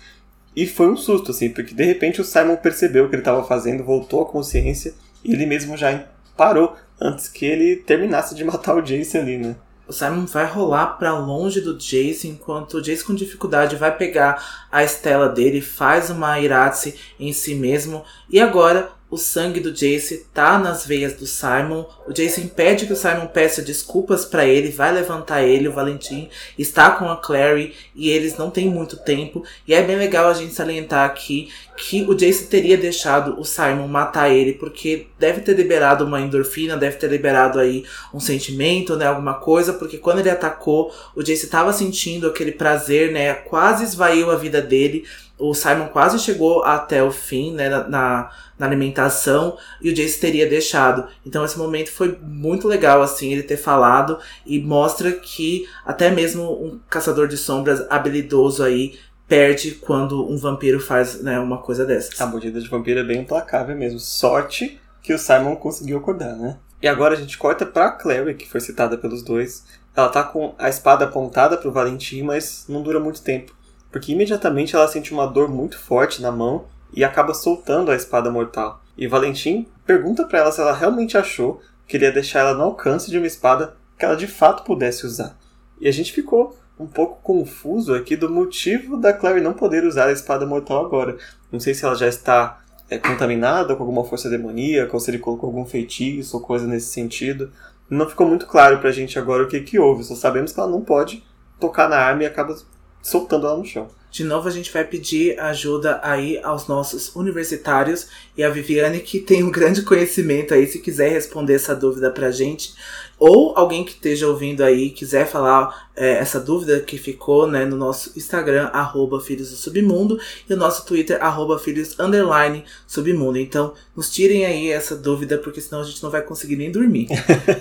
[0.56, 3.44] E foi um susto, assim, porque de repente o Simon percebeu o que ele estava
[3.44, 6.04] fazendo, voltou à consciência e ele mesmo já
[6.36, 9.56] parou antes que ele terminasse de matar o Jace ali, né?
[9.92, 14.66] O Simon vai rolar para longe do Jace, enquanto o Jace com dificuldade vai pegar
[14.72, 20.26] a estela dele, faz uma Iratse em si mesmo, e agora o sangue do Jace
[20.34, 21.84] tá nas veias do Simon.
[22.08, 25.68] O Jace impede que o Simon peça desculpas para ele, vai levantar ele.
[25.68, 29.44] O Valentim está com a Clary e eles não têm muito tempo.
[29.68, 33.88] E é bem legal a gente salientar aqui que o Jace teria deixado o Simon
[33.88, 37.84] matar ele, porque deve ter liberado uma endorfina, deve ter liberado aí
[38.14, 43.12] um sentimento, né, alguma coisa, porque quando ele atacou, o Jace estava sentindo aquele prazer,
[43.12, 45.06] né, quase esvaiu a vida dele.
[45.42, 48.30] O Simon quase chegou até o fim, né, na,
[48.60, 51.08] na alimentação e o Jace teria deixado.
[51.26, 56.44] Então esse momento foi muito legal assim ele ter falado e mostra que até mesmo
[56.44, 62.20] um caçador de sombras habilidoso aí perde quando um vampiro faz né, uma coisa dessas.
[62.22, 64.00] A mordida de vampiro é bem implacável mesmo.
[64.00, 66.58] Sorte que o Simon conseguiu acordar, né?
[66.82, 69.66] E agora a gente corta pra Clary, que foi citada pelos dois.
[69.96, 73.54] Ela tá com a espada apontada pro Valentim, mas não dura muito tempo.
[73.92, 78.32] Porque imediatamente ela sente uma dor muito forte na mão e acaba soltando a espada
[78.32, 78.82] mortal.
[78.98, 82.64] E Valentim pergunta para ela se ela realmente achou que ele ia deixar ela no
[82.64, 85.38] alcance de uma espada que ela de fato pudesse usar.
[85.80, 90.08] E a gente ficou um pouco confuso aqui do motivo da Clary não poder usar
[90.08, 91.18] a espada mortal agora.
[91.52, 95.20] Não sei se ela já está é, contaminada com alguma força demoníaca, ou se ele
[95.20, 97.52] colocou algum feitiço ou coisa nesse sentido.
[97.90, 100.70] Não ficou muito claro pra gente agora o que, que houve, só sabemos que ela
[100.70, 101.24] não pode
[101.60, 102.56] tocar na arma e acaba
[103.02, 103.88] soltando ela no chão.
[104.12, 109.20] De novo, a gente vai pedir ajuda aí aos nossos universitários e a Viviane, que
[109.20, 112.74] tem um grande conhecimento aí, se quiser responder essa dúvida pra gente.
[113.18, 117.78] Ou alguém que esteja ouvindo aí quiser falar é, essa dúvida que ficou né, no
[117.78, 123.38] nosso Instagram, arroba Filhos do Submundo, e o nosso Twitter, arroba Filhos Underline Submundo.
[123.38, 127.08] Então, nos tirem aí essa dúvida, porque senão a gente não vai conseguir nem dormir.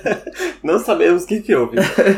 [0.64, 1.76] não sabemos o que, que houve.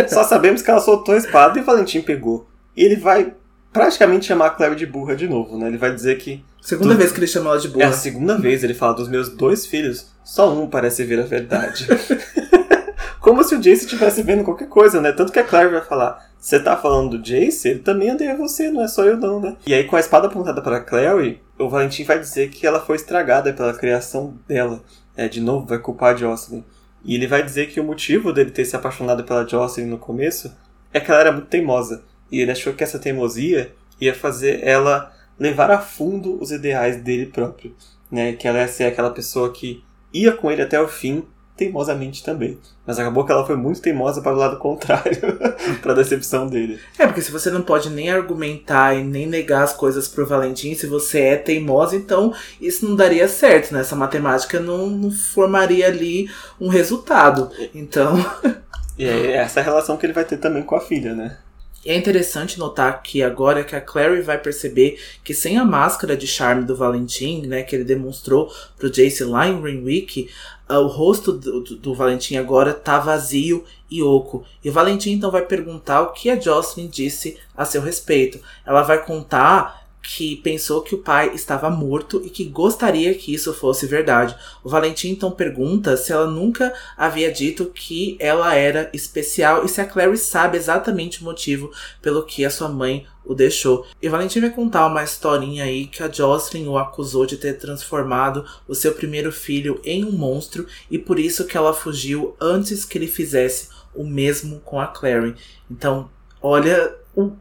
[0.08, 2.50] Só sabemos que ela soltou a espada e o Valentim pegou.
[2.76, 3.34] E ele vai
[3.72, 5.66] praticamente chamar a Claire de burra de novo, né?
[5.68, 6.44] Ele vai dizer que.
[6.60, 7.84] Segunda vez que ele chama ela de burra.
[7.84, 11.24] É a segunda vez ele fala dos meus dois filhos, só um parece ver a
[11.24, 11.86] verdade.
[13.20, 15.12] Como se o Jace estivesse vendo qualquer coisa, né?
[15.12, 17.68] Tanto que a Claire vai falar: Você tá falando do Jace?
[17.68, 19.56] Ele também odeia você, não é só eu, não, né?
[19.64, 22.96] E aí, com a espada apontada para Clary, o Valentim vai dizer que ela foi
[22.96, 24.82] estragada pela criação dela.
[25.16, 26.64] É, de novo, vai culpar a Jocelyn.
[27.04, 30.52] E ele vai dizer que o motivo dele ter se apaixonado pela Jocelyn no começo
[30.92, 32.02] é que ela era muito teimosa.
[32.32, 37.26] E ele achou que essa teimosia ia fazer ela levar a fundo os ideais dele
[37.26, 37.74] próprio.
[38.10, 38.32] Né?
[38.32, 41.24] Que ela ia ser aquela pessoa que ia com ele até o fim,
[41.56, 42.58] teimosamente também.
[42.86, 45.38] Mas acabou que ela foi muito teimosa para o lado contrário,
[45.82, 46.80] para a decepção dele.
[46.98, 50.74] É, porque se você não pode nem argumentar e nem negar as coisas pro Valentim,
[50.74, 53.80] se você é teimosa, então isso não daria certo, né?
[53.80, 56.30] Essa matemática não, não formaria ali
[56.60, 57.50] um resultado.
[57.74, 58.16] Então.
[58.98, 61.36] e é essa relação que ele vai ter também com a filha, né?
[61.84, 66.28] É interessante notar que agora que a Clary vai perceber que sem a máscara de
[66.28, 70.30] charme do Valentim, né, que ele demonstrou pro Jace lá em Renwick,
[70.70, 74.44] uh, o rosto do, do, do, Valentim agora tá vazio e oco.
[74.62, 78.38] E o Valentim então vai perguntar o que a Jocelyn disse a seu respeito.
[78.64, 83.54] Ela vai contar que pensou que o pai estava morto e que gostaria que isso
[83.54, 84.36] fosse verdade.
[84.64, 89.80] O Valentim então pergunta se ela nunca havia dito que ela era especial e se
[89.80, 91.70] a Clary sabe exatamente o motivo
[92.02, 93.86] pelo que a sua mãe o deixou.
[94.02, 97.54] E o Valentim vai contar uma historinha aí que a Jocelyn o acusou de ter
[97.54, 102.84] transformado o seu primeiro filho em um monstro e por isso que ela fugiu antes
[102.84, 105.36] que ele fizesse o mesmo com a Clary.
[105.70, 107.32] Então, olha o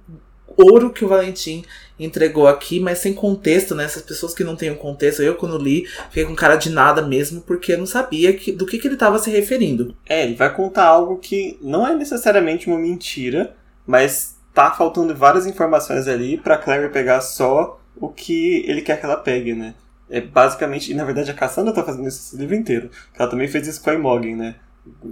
[0.57, 1.63] ouro que o Valentim
[2.03, 3.83] entregou aqui, mas sem contexto, né?
[3.83, 7.01] Essas pessoas que não têm um contexto, eu quando li, fiquei com cara de nada
[7.01, 9.95] mesmo, porque eu não sabia que, do que, que ele estava se referindo.
[10.07, 15.45] É, ele vai contar algo que não é necessariamente uma mentira, mas tá faltando várias
[15.45, 19.75] informações ali pra Clary pegar só o que ele quer que ela pegue, né?
[20.09, 22.89] É basicamente, e na verdade a Cassandra tá fazendo isso esse livro inteiro.
[23.17, 24.55] Ela também fez isso com a Imogen, né?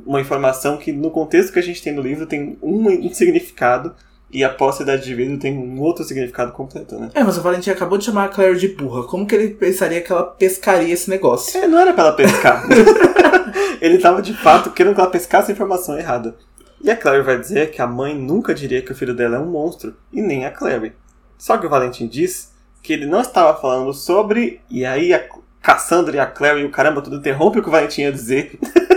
[0.06, 3.96] Uma informação que no contexto que a gente tem no livro tem um significado,
[4.32, 7.10] e a posse da divino tem um outro significado completo, né?
[7.14, 9.04] É, mas o Valentim acabou de chamar a Claire de burra.
[9.04, 11.60] Como que ele pensaria que ela pescaria esse negócio?
[11.60, 12.64] É, não era pra ela pescar.
[13.82, 16.36] ele tava de fato querendo que ela pescasse a informação errada.
[16.82, 19.40] E a Claire vai dizer que a mãe nunca diria que o filho dela é
[19.40, 20.94] um monstro, e nem a Claire.
[21.38, 22.54] Só que o Valentim diz
[22.84, 24.62] que ele não estava falando sobre.
[24.70, 25.28] E aí a
[25.62, 28.58] Cassandra e a Claire e o caramba tudo interrompe o que o Valentim ia dizer.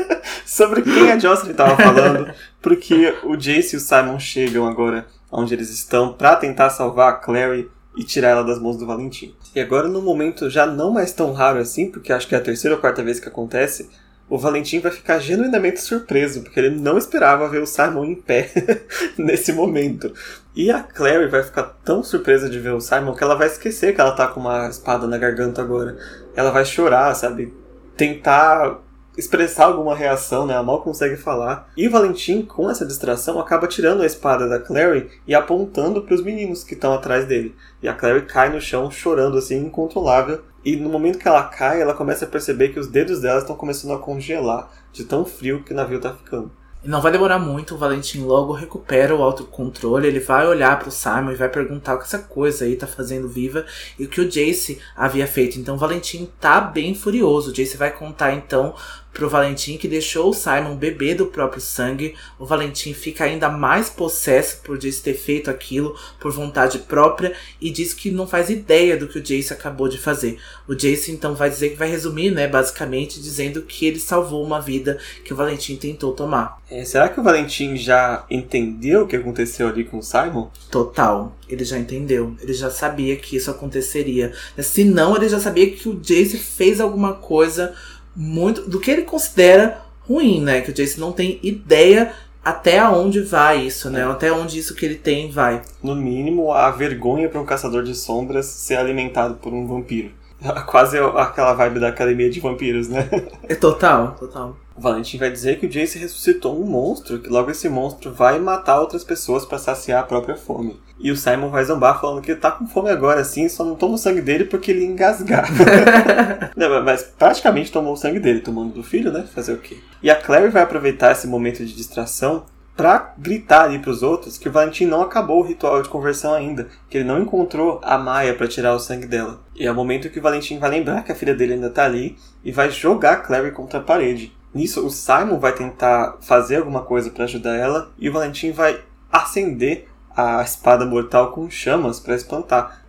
[0.45, 5.55] sobre quem a Jocelyn estava falando, porque o Jace e o Simon chegam agora onde
[5.55, 9.35] eles estão para tentar salvar a Clary e tirar ela das mãos do Valentim.
[9.55, 12.43] E agora, num momento já não mais tão raro assim, porque acho que é a
[12.43, 13.89] terceira ou quarta vez que acontece,
[14.29, 18.51] o Valentim vai ficar genuinamente surpreso, porque ele não esperava ver o Simon em pé
[19.19, 20.13] nesse momento.
[20.55, 23.95] E a Clary vai ficar tão surpresa de ver o Simon que ela vai esquecer
[23.95, 25.97] que ela tá com uma espada na garganta agora.
[26.35, 27.53] Ela vai chorar, sabe?
[27.95, 28.79] Tentar
[29.17, 30.55] expressar alguma reação, né?
[30.55, 31.71] Ela mal consegue falar.
[31.77, 36.23] E Valentim, com essa distração, acaba tirando a espada da Clary e apontando para os
[36.23, 37.55] meninos que estão atrás dele.
[37.83, 40.41] E a Clary cai no chão chorando assim, incontrolável.
[40.65, 43.57] E no momento que ela cai, ela começa a perceber que os dedos dela estão
[43.57, 46.51] começando a congelar de tão frio que o navio está ficando.
[46.85, 50.91] E não vai demorar muito, o Valentim logo recupera o autocontrole, ele vai olhar pro
[50.91, 53.65] Simon e vai perguntar o que essa coisa aí tá fazendo viva
[53.97, 55.61] e o que o Jace havia feito.
[55.61, 57.51] Então o Valentim tá bem furioso.
[57.51, 58.75] O Jace vai contar então
[59.13, 62.15] pro Valentim que deixou o Simon beber do próprio sangue.
[62.39, 67.71] O Valentim fica ainda mais possesso por Jace ter feito aquilo por vontade própria e
[67.71, 70.39] diz que não faz ideia do que o Jace acabou de fazer.
[70.67, 74.61] O Jace então vai dizer que vai resumir, né, basicamente dizendo que ele salvou uma
[74.61, 76.61] vida que o Valentim tentou tomar.
[76.71, 80.51] É, será que o Valentim já entendeu o que aconteceu ali com o Simon?
[80.71, 81.37] Total.
[81.47, 82.35] Ele já entendeu.
[82.41, 84.33] Ele já sabia que isso aconteceria.
[84.59, 87.75] Se não, ele já sabia que o Jace fez alguma coisa
[88.15, 90.61] muito do que ele considera ruim, né?
[90.61, 92.13] Que o Jace não tem ideia
[92.45, 94.05] até onde vai isso, né?
[94.05, 95.63] Até onde isso que ele tem vai.
[95.83, 100.11] No mínimo, a vergonha para um caçador de sombras ser alimentado por um vampiro.
[100.67, 103.09] Quase aquela vibe da academia de vampiros, né?
[103.49, 104.57] É total, total.
[104.77, 108.39] O Valentim vai dizer que o Jace ressuscitou um monstro, que logo esse monstro vai
[108.39, 110.81] matar outras pessoas para saciar a própria fome.
[110.99, 113.75] E o Simon vai zombar falando que ele tá com fome agora, sim, só não
[113.75, 114.85] toma o sangue dele porque ele
[116.57, 119.25] não, mas praticamente tomou o sangue dele, tomando do filho, né?
[119.35, 119.79] Fazer o quê?
[120.03, 122.45] E a Clary vai aproveitar esse momento de distração
[122.77, 126.69] para gritar ali pros outros que o Valentim não acabou o ritual de conversão ainda,
[126.89, 129.41] que ele não encontrou a Maia para tirar o sangue dela.
[129.55, 131.85] E é o momento que o Valentim vai lembrar que a filha dele ainda tá
[131.85, 134.33] ali e vai jogar a Clary contra a parede.
[134.55, 138.83] Nisso, o Simon vai tentar fazer alguma coisa para ajudar ela e o Valentim vai
[139.11, 142.83] acender a espada mortal com chamas para espantar.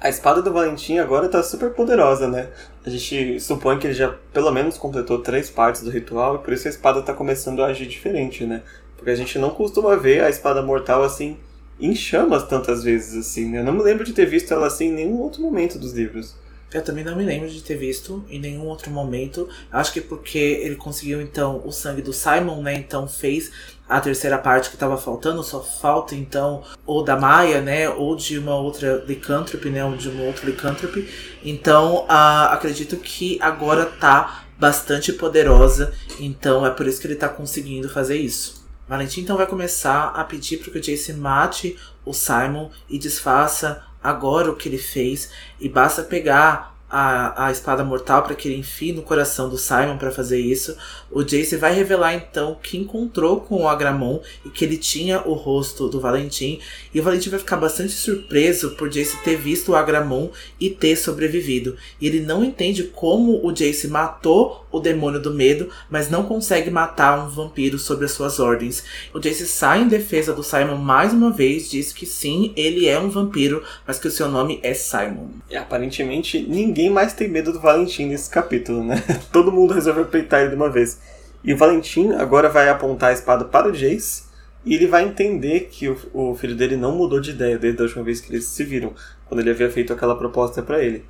[0.00, 2.48] A espada do Valentim agora tá super poderosa, né?
[2.84, 6.52] A gente supõe que ele já pelo menos completou três partes do ritual e por
[6.52, 8.62] isso a espada tá começando a agir diferente, né?
[8.96, 11.36] Porque a gente não costuma ver a espada mortal assim
[11.80, 13.60] em chamas tantas vezes assim, né?
[13.60, 16.36] Eu não me lembro de ter visto ela assim em nenhum outro momento dos livros.
[16.72, 19.48] Eu também não me lembro de ter visto em nenhum outro momento.
[19.70, 22.74] Acho que porque ele conseguiu então o sangue do Simon, né?
[22.74, 23.52] Então fez
[23.88, 28.36] a terceira parte que estava faltando, só falta então ou da Maia, né, ou de
[28.36, 31.08] uma outra lycanthropy, né, ou de uma outra lycanthropy.
[31.44, 37.28] Então, uh, acredito que agora tá bastante poderosa, então é por isso que ele tá
[37.28, 38.66] conseguindo fazer isso.
[38.88, 43.82] Valentim então vai começar a pedir para que o Jace mate o Simon e desfaça
[44.02, 45.30] agora o que ele fez
[45.60, 49.98] e basta pegar a, a espada mortal para que ele enfie no coração do Simon
[49.98, 50.76] para fazer isso.
[51.10, 55.34] O Jace vai revelar então que encontrou com o Agramon e que ele tinha o
[55.34, 56.60] rosto do Valentim.
[56.96, 60.96] E o Valentim vai ficar bastante surpreso por Jace ter visto o Agramon e ter
[60.96, 61.76] sobrevivido.
[62.00, 66.70] E ele não entende como o Jace matou o demônio do medo, mas não consegue
[66.70, 68.82] matar um vampiro sob as suas ordens.
[69.12, 72.98] O Jace sai em defesa do Simon mais uma vez, diz que sim, ele é
[72.98, 75.28] um vampiro, mas que o seu nome é Simon.
[75.50, 79.04] E aparentemente ninguém mais tem medo do Valentim nesse capítulo, né?
[79.30, 80.98] Todo mundo resolveu peitar ele de uma vez.
[81.44, 84.24] E o Valentim agora vai apontar a espada para o Jace
[84.66, 87.84] e ele vai entender que o, o filho dele não mudou de ideia desde a
[87.84, 88.92] última vez que eles se viram,
[89.26, 91.04] quando ele havia feito aquela proposta para ele.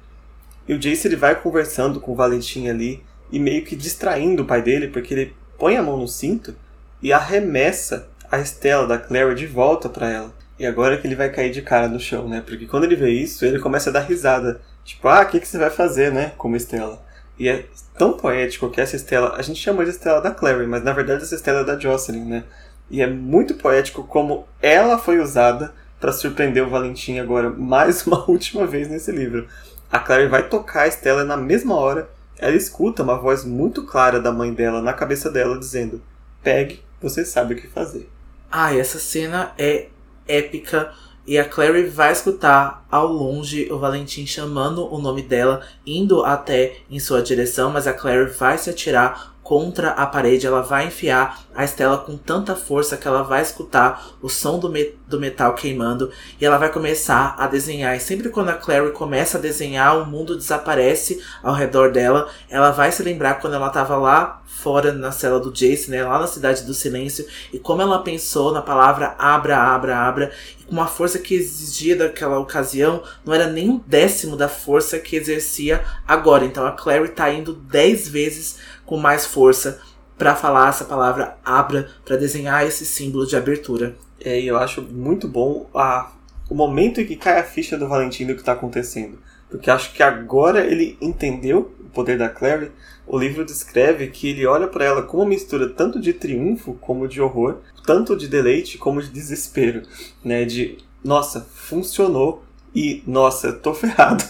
[0.68, 3.02] E o Jace ele vai conversando com o Valentim ali
[3.32, 6.54] e meio que distraindo o pai dele, porque ele põe a mão no cinto
[7.00, 10.34] e arremessa a Estela da Clary de volta para ela.
[10.58, 12.42] E agora que ele vai cair de cara no chão, né?
[12.44, 14.60] Porque quando ele vê isso, ele começa a dar risada.
[14.84, 16.32] Tipo, ah, o que, que você vai fazer, né?
[16.36, 17.02] Como Estela.
[17.38, 17.64] E é
[17.96, 19.34] tão poético que essa Estela.
[19.36, 22.24] A gente chama de Estela da Clary, mas na verdade essa Estela é da Jocelyn,
[22.24, 22.44] né?
[22.90, 28.24] E é muito poético como ela foi usada para surpreender o Valentim agora mais uma
[28.30, 29.48] última vez nesse livro.
[29.90, 32.08] A Clary vai tocar a Estela na mesma hora.
[32.38, 36.02] Ela escuta uma voz muito clara da mãe dela na cabeça dela dizendo:
[36.42, 38.08] Pegue, você sabe o que fazer.
[38.50, 39.88] Ah, essa cena é
[40.28, 40.92] épica.
[41.26, 46.76] E a Clary vai escutar ao longe o Valentim chamando o nome dela, indo até
[46.88, 51.46] em sua direção, mas a Clary vai se atirar contra a parede, ela vai enfiar
[51.54, 55.54] a Estela com tanta força que ela vai escutar o som do, me do metal
[55.54, 57.96] queimando e ela vai começar a desenhar.
[57.96, 62.28] E sempre quando a Clary começa a desenhar, o mundo desaparece ao redor dela.
[62.50, 66.18] Ela vai se lembrar quando ela estava lá fora na cela do Jace, né, lá
[66.18, 70.72] na Cidade do Silêncio, e como ela pensou na palavra abra, abra, abra, e com
[70.72, 75.84] uma força que exigia daquela ocasião, não era nem um décimo da força que exercia
[76.08, 76.44] agora.
[76.44, 79.80] Então a Clary tá indo dez vezes com mais força
[80.16, 83.94] para falar essa palavra abra, para desenhar esse símbolo de abertura.
[84.24, 86.10] É, e eu acho muito bom a,
[86.48, 89.18] o momento em que cai a ficha do Valentim do que está acontecendo.
[89.50, 92.72] Porque acho que agora ele entendeu o poder da Clary.
[93.06, 97.06] O livro descreve que ele olha para ela com uma mistura tanto de triunfo como
[97.06, 99.82] de horror, tanto de deleite como de desespero,
[100.24, 100.44] né?
[100.44, 102.42] De nossa, funcionou
[102.74, 104.24] e nossa, tô ferrado.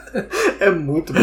[0.58, 1.20] é muito bom.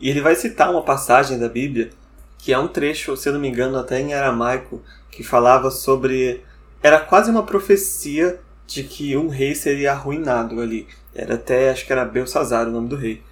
[0.00, 1.90] E ele vai citar uma passagem da Bíblia
[2.38, 4.80] que é um trecho, se não me engano, até em aramaico,
[5.10, 6.42] que falava sobre.
[6.82, 10.86] Era quase uma profecia de que um rei seria arruinado ali.
[11.14, 13.22] Era até, acho que era Belsazar o nome do rei.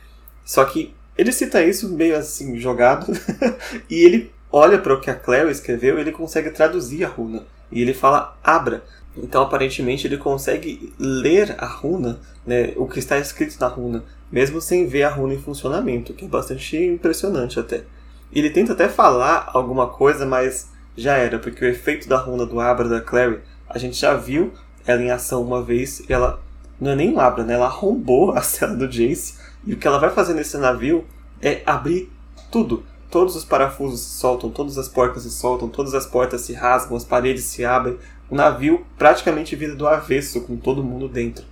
[0.45, 3.13] Só que ele cita isso meio assim, jogado,
[3.89, 7.45] e ele olha para o que a Claire escreveu e ele consegue traduzir a runa.
[7.71, 8.83] E ele fala Abra.
[9.17, 14.61] Então, aparentemente, ele consegue ler a runa, né, o que está escrito na runa, mesmo
[14.61, 17.85] sem ver a runa em funcionamento, que é bastante impressionante até.
[18.33, 22.61] Ele tenta até falar alguma coisa, mas já era, porque o efeito da runa do
[22.61, 24.53] Abra da Clary, a gente já viu
[24.87, 26.41] ela em ação uma vez e ela
[26.81, 27.55] não é nem um Abra, né?
[27.55, 29.35] Ela arrombou a cela do Jace
[29.67, 31.05] e o que ela vai fazer nesse navio
[31.43, 32.11] é abrir
[32.51, 32.85] tudo.
[33.11, 36.97] Todos os parafusos se soltam, todas as portas se soltam, todas as portas se rasgam,
[36.97, 37.99] as paredes se abrem.
[38.29, 41.45] O navio praticamente vira do avesso, com todo mundo dentro.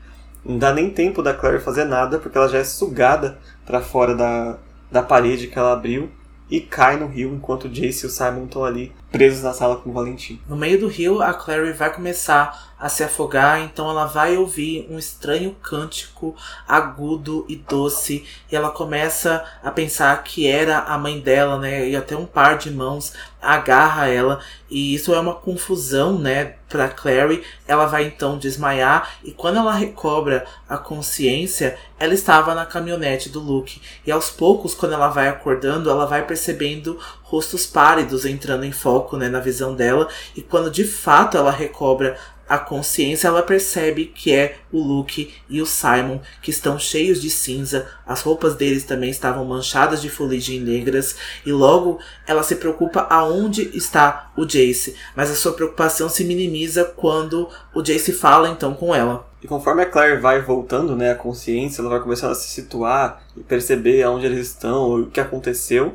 [0.44, 4.14] Não dá nem tempo da Claire fazer nada, porque ela já é sugada para fora
[4.14, 4.58] da,
[4.90, 6.10] da parede que ela abriu
[6.54, 9.90] e cai no rio enquanto Jace e o Simon estão ali presos na sala com
[9.90, 10.40] o Valentim.
[10.48, 14.88] No meio do rio, a Clary vai começar a se afogar, então ela vai ouvir
[14.90, 16.34] um estranho cântico
[16.66, 21.88] agudo e doce, e ela começa a pensar que era a mãe dela, né?
[21.88, 26.88] E até um par de mãos agarra ela, e isso é uma confusão, né, para
[26.88, 27.44] Clary.
[27.68, 33.38] Ela vai então desmaiar e quando ela recobra a consciência, ela estava na caminhonete do
[33.38, 33.80] Luke.
[34.04, 39.03] E aos poucos, quando ela vai acordando, ela vai percebendo rostos pálidos entrando em foco
[39.12, 40.08] né, na visão dela.
[40.36, 42.16] E quando de fato ela recobra
[42.48, 47.30] a consciência, ela percebe que é o Luke e o Simon, que estão cheios de
[47.30, 53.06] cinza, as roupas deles também estavam manchadas de fuligem negras, e logo ela se preocupa
[53.08, 58.74] aonde está o Jace, mas a sua preocupação se minimiza quando o Jace fala então
[58.74, 59.26] com ela.
[59.42, 63.22] E conforme a Claire vai voltando, né, a consciência, ela vai começando a se situar
[63.36, 65.94] e perceber aonde eles estão, o que aconteceu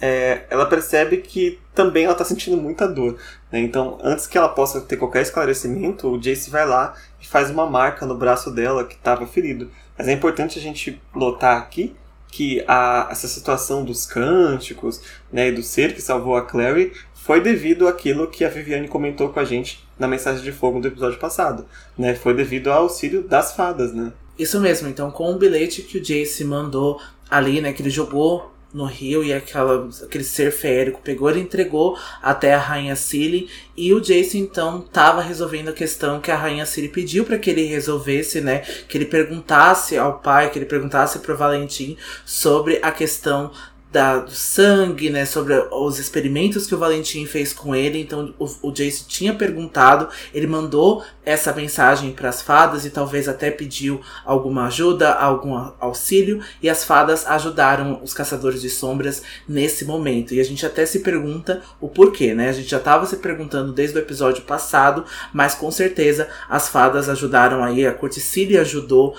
[0.00, 3.16] é, ela percebe que também ela está sentindo muita dor.
[3.50, 3.60] Né?
[3.60, 7.66] Então, antes que ela possa ter qualquer esclarecimento, o Jace vai lá e faz uma
[7.66, 9.70] marca no braço dela que estava ferido.
[9.96, 11.94] Mas é importante a gente notar aqui
[12.30, 15.00] que a, essa situação dos cânticos
[15.32, 19.30] né, e do ser que salvou a Clary foi devido àquilo que a Viviane comentou
[19.30, 21.66] com a gente na mensagem de fogo do episódio passado.
[21.96, 22.14] Né?
[22.14, 24.12] Foi devido ao auxílio das fadas, né?
[24.38, 28.52] Isso mesmo, então com o bilhete que o Jace mandou ali, né, que ele jogou
[28.72, 33.94] no rio e aquela, aquele ser férico pegou e entregou até a rainha Cilly e
[33.94, 37.64] o Jason então estava resolvendo a questão que a rainha Cilly pediu para que ele
[37.64, 41.96] resolvesse, né, que ele perguntasse ao pai, que ele perguntasse para Valentim
[42.26, 43.50] sobre a questão
[43.90, 48.00] da, do sangue, né, sobre os experimentos que o Valentim fez com ele.
[48.00, 53.28] Então o, o Jace tinha perguntado, ele mandou essa mensagem para as fadas e talvez
[53.28, 59.84] até pediu alguma ajuda, algum auxílio, e as fadas ajudaram os caçadores de sombras nesse
[59.84, 60.34] momento.
[60.34, 62.48] E a gente até se pergunta o porquê, né?
[62.48, 67.08] A gente já estava se perguntando desde o episódio passado, mas com certeza as fadas
[67.08, 69.16] ajudaram aí, a Corticília ajudou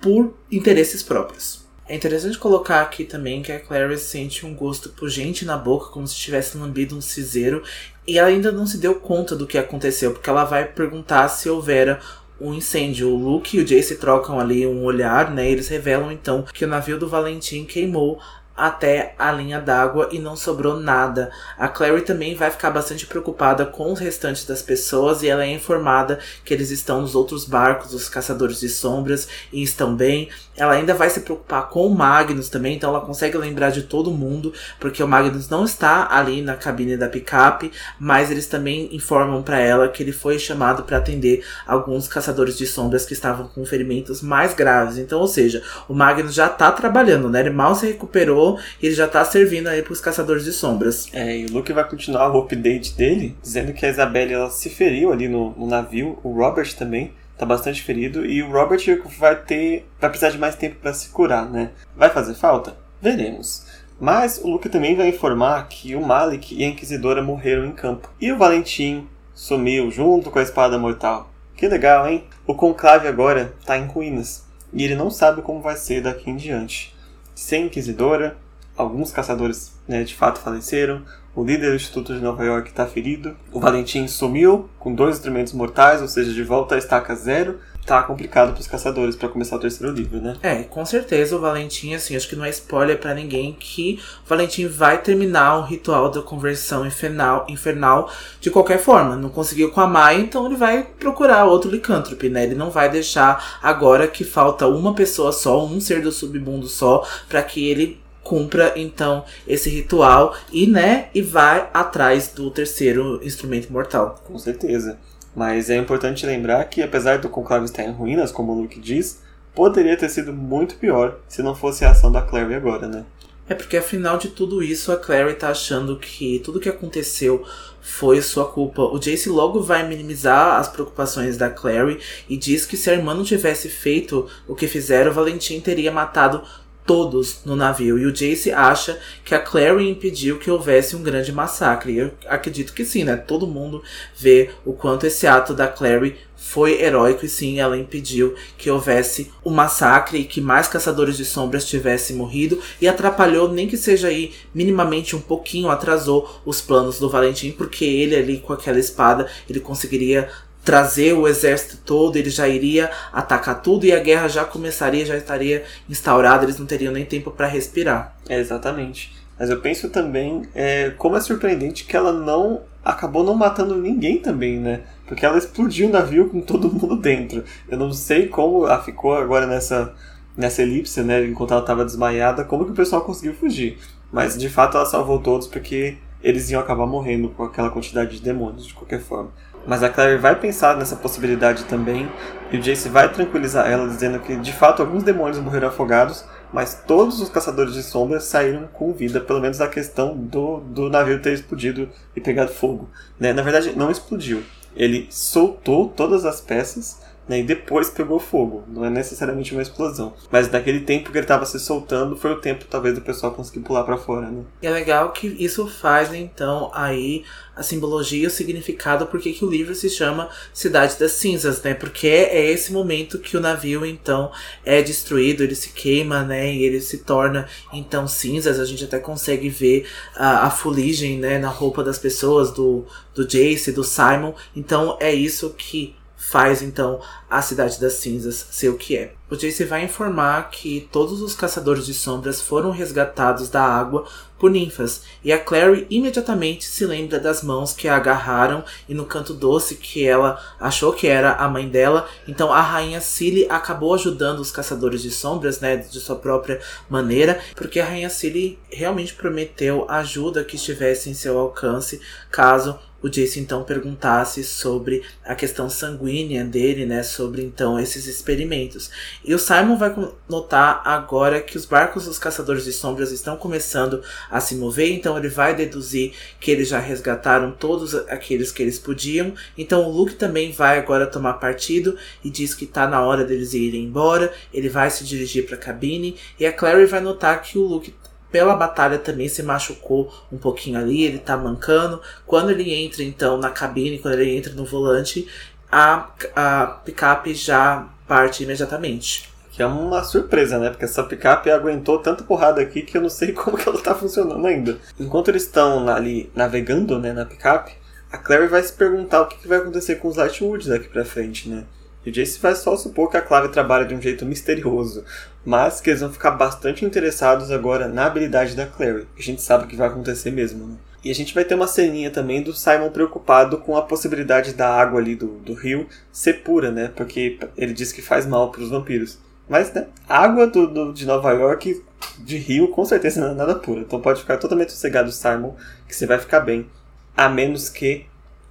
[0.00, 1.61] por interesses próprios.
[1.88, 6.06] É interessante colocar aqui também que a Clarice sente um gosto pungente na boca, como
[6.06, 7.62] se tivesse lambido um cinzeiro,
[8.06, 11.50] e ela ainda não se deu conta do que aconteceu, porque ela vai perguntar se
[11.50, 12.00] houvera
[12.40, 13.08] um incêndio.
[13.08, 15.50] O Luke e o Jace trocam ali um olhar, né?
[15.50, 18.20] Eles revelam então que o navio do Valentim queimou
[18.56, 21.30] até a linha d'água e não sobrou nada.
[21.58, 25.52] A Clary também vai ficar bastante preocupada com os restantes das pessoas e ela é
[25.52, 30.28] informada que eles estão nos outros barcos, os caçadores de sombras, e estão bem.
[30.56, 34.10] Ela ainda vai se preocupar com o Magnus também, então ela consegue lembrar de todo
[34.10, 39.42] mundo, porque o Magnus não está ali na cabine da picape, mas eles também informam
[39.42, 43.64] para ela que ele foi chamado para atender alguns caçadores de sombras que estavam com
[43.64, 44.98] ferimentos mais graves.
[44.98, 47.40] Então, ou seja, o Magnus já tá trabalhando, né?
[47.40, 51.08] Ele mal se recuperou e ele já tá servindo aí pros caçadores de sombras.
[51.12, 54.68] É, e o Luke vai continuar o update dele, dizendo que a Isabelle ela se
[54.68, 57.12] feriu ali no, no navio, o Robert também
[57.42, 58.80] tá bastante ferido e o Robert
[59.18, 61.70] vai ter vai precisar de mais tempo para se curar, né?
[61.96, 62.76] Vai fazer falta?
[63.00, 63.66] Veremos.
[64.00, 68.08] Mas o Luke também vai informar que o Malik e a Inquisidora morreram em campo.
[68.20, 71.30] E o Valentim sumiu junto com a espada mortal.
[71.56, 72.24] Que legal, hein?
[72.46, 74.44] O conclave agora tá em ruínas.
[74.72, 76.94] E ele não sabe como vai ser daqui em diante.
[77.34, 78.36] Sem Inquisidora,
[78.76, 81.02] alguns caçadores né, de fato faleceram,
[81.34, 83.34] o líder do Instituto de Nova York está ferido.
[83.50, 87.58] O Valentim sumiu com dois instrumentos mortais, ou seja, de volta à estaca zero.
[87.86, 90.36] Tá complicado para os caçadores para começar o terceiro livro, né?
[90.40, 94.28] É, com certeza o Valentim, assim, acho que não é spoiler para ninguém que o
[94.28, 98.08] Valentim vai terminar o ritual da conversão infernal, infernal
[98.40, 99.16] de qualquer forma.
[99.16, 102.44] Não conseguiu com a Maia, então ele vai procurar outro licântrope, né?
[102.44, 107.04] Ele não vai deixar agora que falta uma pessoa só, um ser do submundo só,
[107.28, 113.72] para que ele cumpra então esse ritual e né e vai atrás do terceiro instrumento
[113.72, 114.22] mortal.
[114.24, 114.98] Com certeza.
[115.34, 119.22] Mas é importante lembrar que apesar do conclave estar em ruínas, como o Luke diz,
[119.54, 123.04] poderia ter sido muito pior se não fosse a ação da Clary agora, né?
[123.48, 127.44] É porque afinal de tudo isso a Clary tá achando que tudo que aconteceu
[127.80, 128.82] foi sua culpa.
[128.82, 131.98] O Jace logo vai minimizar as preocupações da Clary
[132.28, 135.90] e diz que se a irmã não tivesse feito o que fizeram, o Valentim teria
[135.90, 136.42] matado
[136.86, 137.98] todos no navio.
[137.98, 141.96] E o Jace acha que a Clary impediu que houvesse um grande massacre.
[141.96, 143.16] Eu acredito que sim, né?
[143.16, 143.82] Todo mundo
[144.16, 149.30] vê o quanto esse ato da Clary foi heróico e sim, ela impediu que houvesse
[149.44, 154.08] um massacre e que mais caçadores de sombras tivessem morrido e atrapalhou, nem que seja
[154.08, 159.28] aí minimamente um pouquinho, atrasou os planos do Valentim, porque ele ali com aquela espada,
[159.48, 160.28] ele conseguiria
[160.64, 165.16] trazer o exército todo, ele já iria atacar tudo e a guerra já começaria, já
[165.16, 168.16] estaria instaurada, eles não teriam nem tempo para respirar.
[168.28, 169.12] É, exatamente.
[169.38, 174.18] Mas eu penso também é, como é surpreendente que ela não acabou não matando ninguém
[174.18, 174.82] também, né?
[175.06, 177.42] Porque ela explodiu o navio com todo mundo dentro.
[177.68, 179.94] Eu não sei como ela ficou agora nessa,
[180.36, 181.24] nessa elipse, né?
[181.24, 183.78] Enquanto ela estava desmaiada, como que o pessoal conseguiu fugir.
[184.12, 188.22] Mas de fato ela salvou todos porque eles iam acabar morrendo com aquela quantidade de
[188.22, 189.32] demônios, de qualquer forma.
[189.66, 192.10] Mas a Claire vai pensar nessa possibilidade também,
[192.50, 196.82] e o Jace vai tranquilizar ela, dizendo que de fato alguns demônios morreram afogados, mas
[196.86, 201.22] todos os caçadores de sombras saíram com vida, pelo menos a questão do, do navio
[201.22, 202.90] ter explodido e pegado fogo.
[203.18, 203.32] Né?
[203.32, 204.42] Na verdade, não explodiu.
[204.74, 208.64] Ele soltou todas as peças né, e depois pegou fogo.
[208.68, 210.12] Não é necessariamente uma explosão.
[210.30, 213.60] Mas naquele tempo que ele estava se soltando, foi o tempo talvez do pessoal conseguir
[213.60, 214.42] pular para fora, né?
[214.60, 219.50] E é legal que isso faz, então, aí a simbologia, o significado, porque que o
[219.50, 221.74] livro se chama Cidade das Cinzas, né?
[221.74, 224.32] Porque é esse momento que o navio, então,
[224.64, 226.52] é destruído, ele se queima, né?
[226.52, 228.58] E ele se torna, então, cinzas.
[228.58, 231.38] A gente até consegue ver a, a fuligem, né?
[231.38, 234.34] Na roupa das pessoas, do, do Jace, do Simon.
[234.56, 239.12] Então, é isso que faz então a Cidade das Cinzas ser o que é.
[239.28, 244.06] O Jace vai informar que todos os caçadores de sombras foram resgatados da água
[244.38, 249.04] por ninfas, e a Clary imediatamente se lembra das mãos que a agarraram e no
[249.04, 252.08] canto doce que ela achou que era a mãe dela.
[252.26, 257.40] Então a rainha Cilly acabou ajudando os caçadores de sombras, né, de sua própria maneira,
[257.54, 262.00] porque a rainha Cilly realmente prometeu ajuda que estivesse em seu alcance
[262.30, 268.90] caso o Jace então perguntasse sobre a questão sanguínea dele, né, sobre então esses experimentos.
[269.24, 269.94] E o Simon vai
[270.28, 275.18] notar agora que os barcos dos caçadores de sombras estão começando a se mover, então
[275.18, 279.34] ele vai deduzir que eles já resgataram todos aqueles que eles podiam.
[279.56, 283.54] Então o Luke também vai agora tomar partido e diz que está na hora deles
[283.54, 284.32] irem embora.
[284.52, 287.94] Ele vai se dirigir para a cabine e a Clary vai notar que o Luke
[288.32, 292.00] pela batalha também se machucou um pouquinho ali, ele tá mancando.
[292.26, 295.28] Quando ele entra então na cabine, quando ele entra no volante,
[295.70, 299.30] a, a picape já parte imediatamente.
[299.52, 300.70] Que é uma surpresa, né?
[300.70, 303.94] Porque essa picape aguentou tanta porrada aqui que eu não sei como que ela tá
[303.94, 304.78] funcionando ainda.
[304.98, 307.72] Enquanto eles estão ali navegando, né, na picape,
[308.10, 311.04] a Clary vai se perguntar o que, que vai acontecer com os Lightwood daqui pra
[311.04, 311.64] frente, né?
[312.04, 315.04] E o Jace vai só supor que a Clave trabalha de um jeito misterioso,
[315.44, 319.06] mas que eles vão ficar bastante interessados agora na habilidade da Clary.
[319.18, 320.76] A gente sabe que vai acontecer mesmo, né?
[321.04, 324.68] E a gente vai ter uma ceninha também do Simon preocupado com a possibilidade da
[324.72, 326.92] água ali do, do rio ser pura, né?
[326.94, 329.18] Porque ele diz que faz mal para os vampiros.
[329.48, 331.82] Mas, né, água do, do, de Nova York,
[332.18, 333.80] de rio, com certeza não é nada pura.
[333.80, 335.54] Então pode ficar totalmente sossegado, Simon,
[335.88, 336.70] que você vai ficar bem.
[337.16, 338.06] A menos que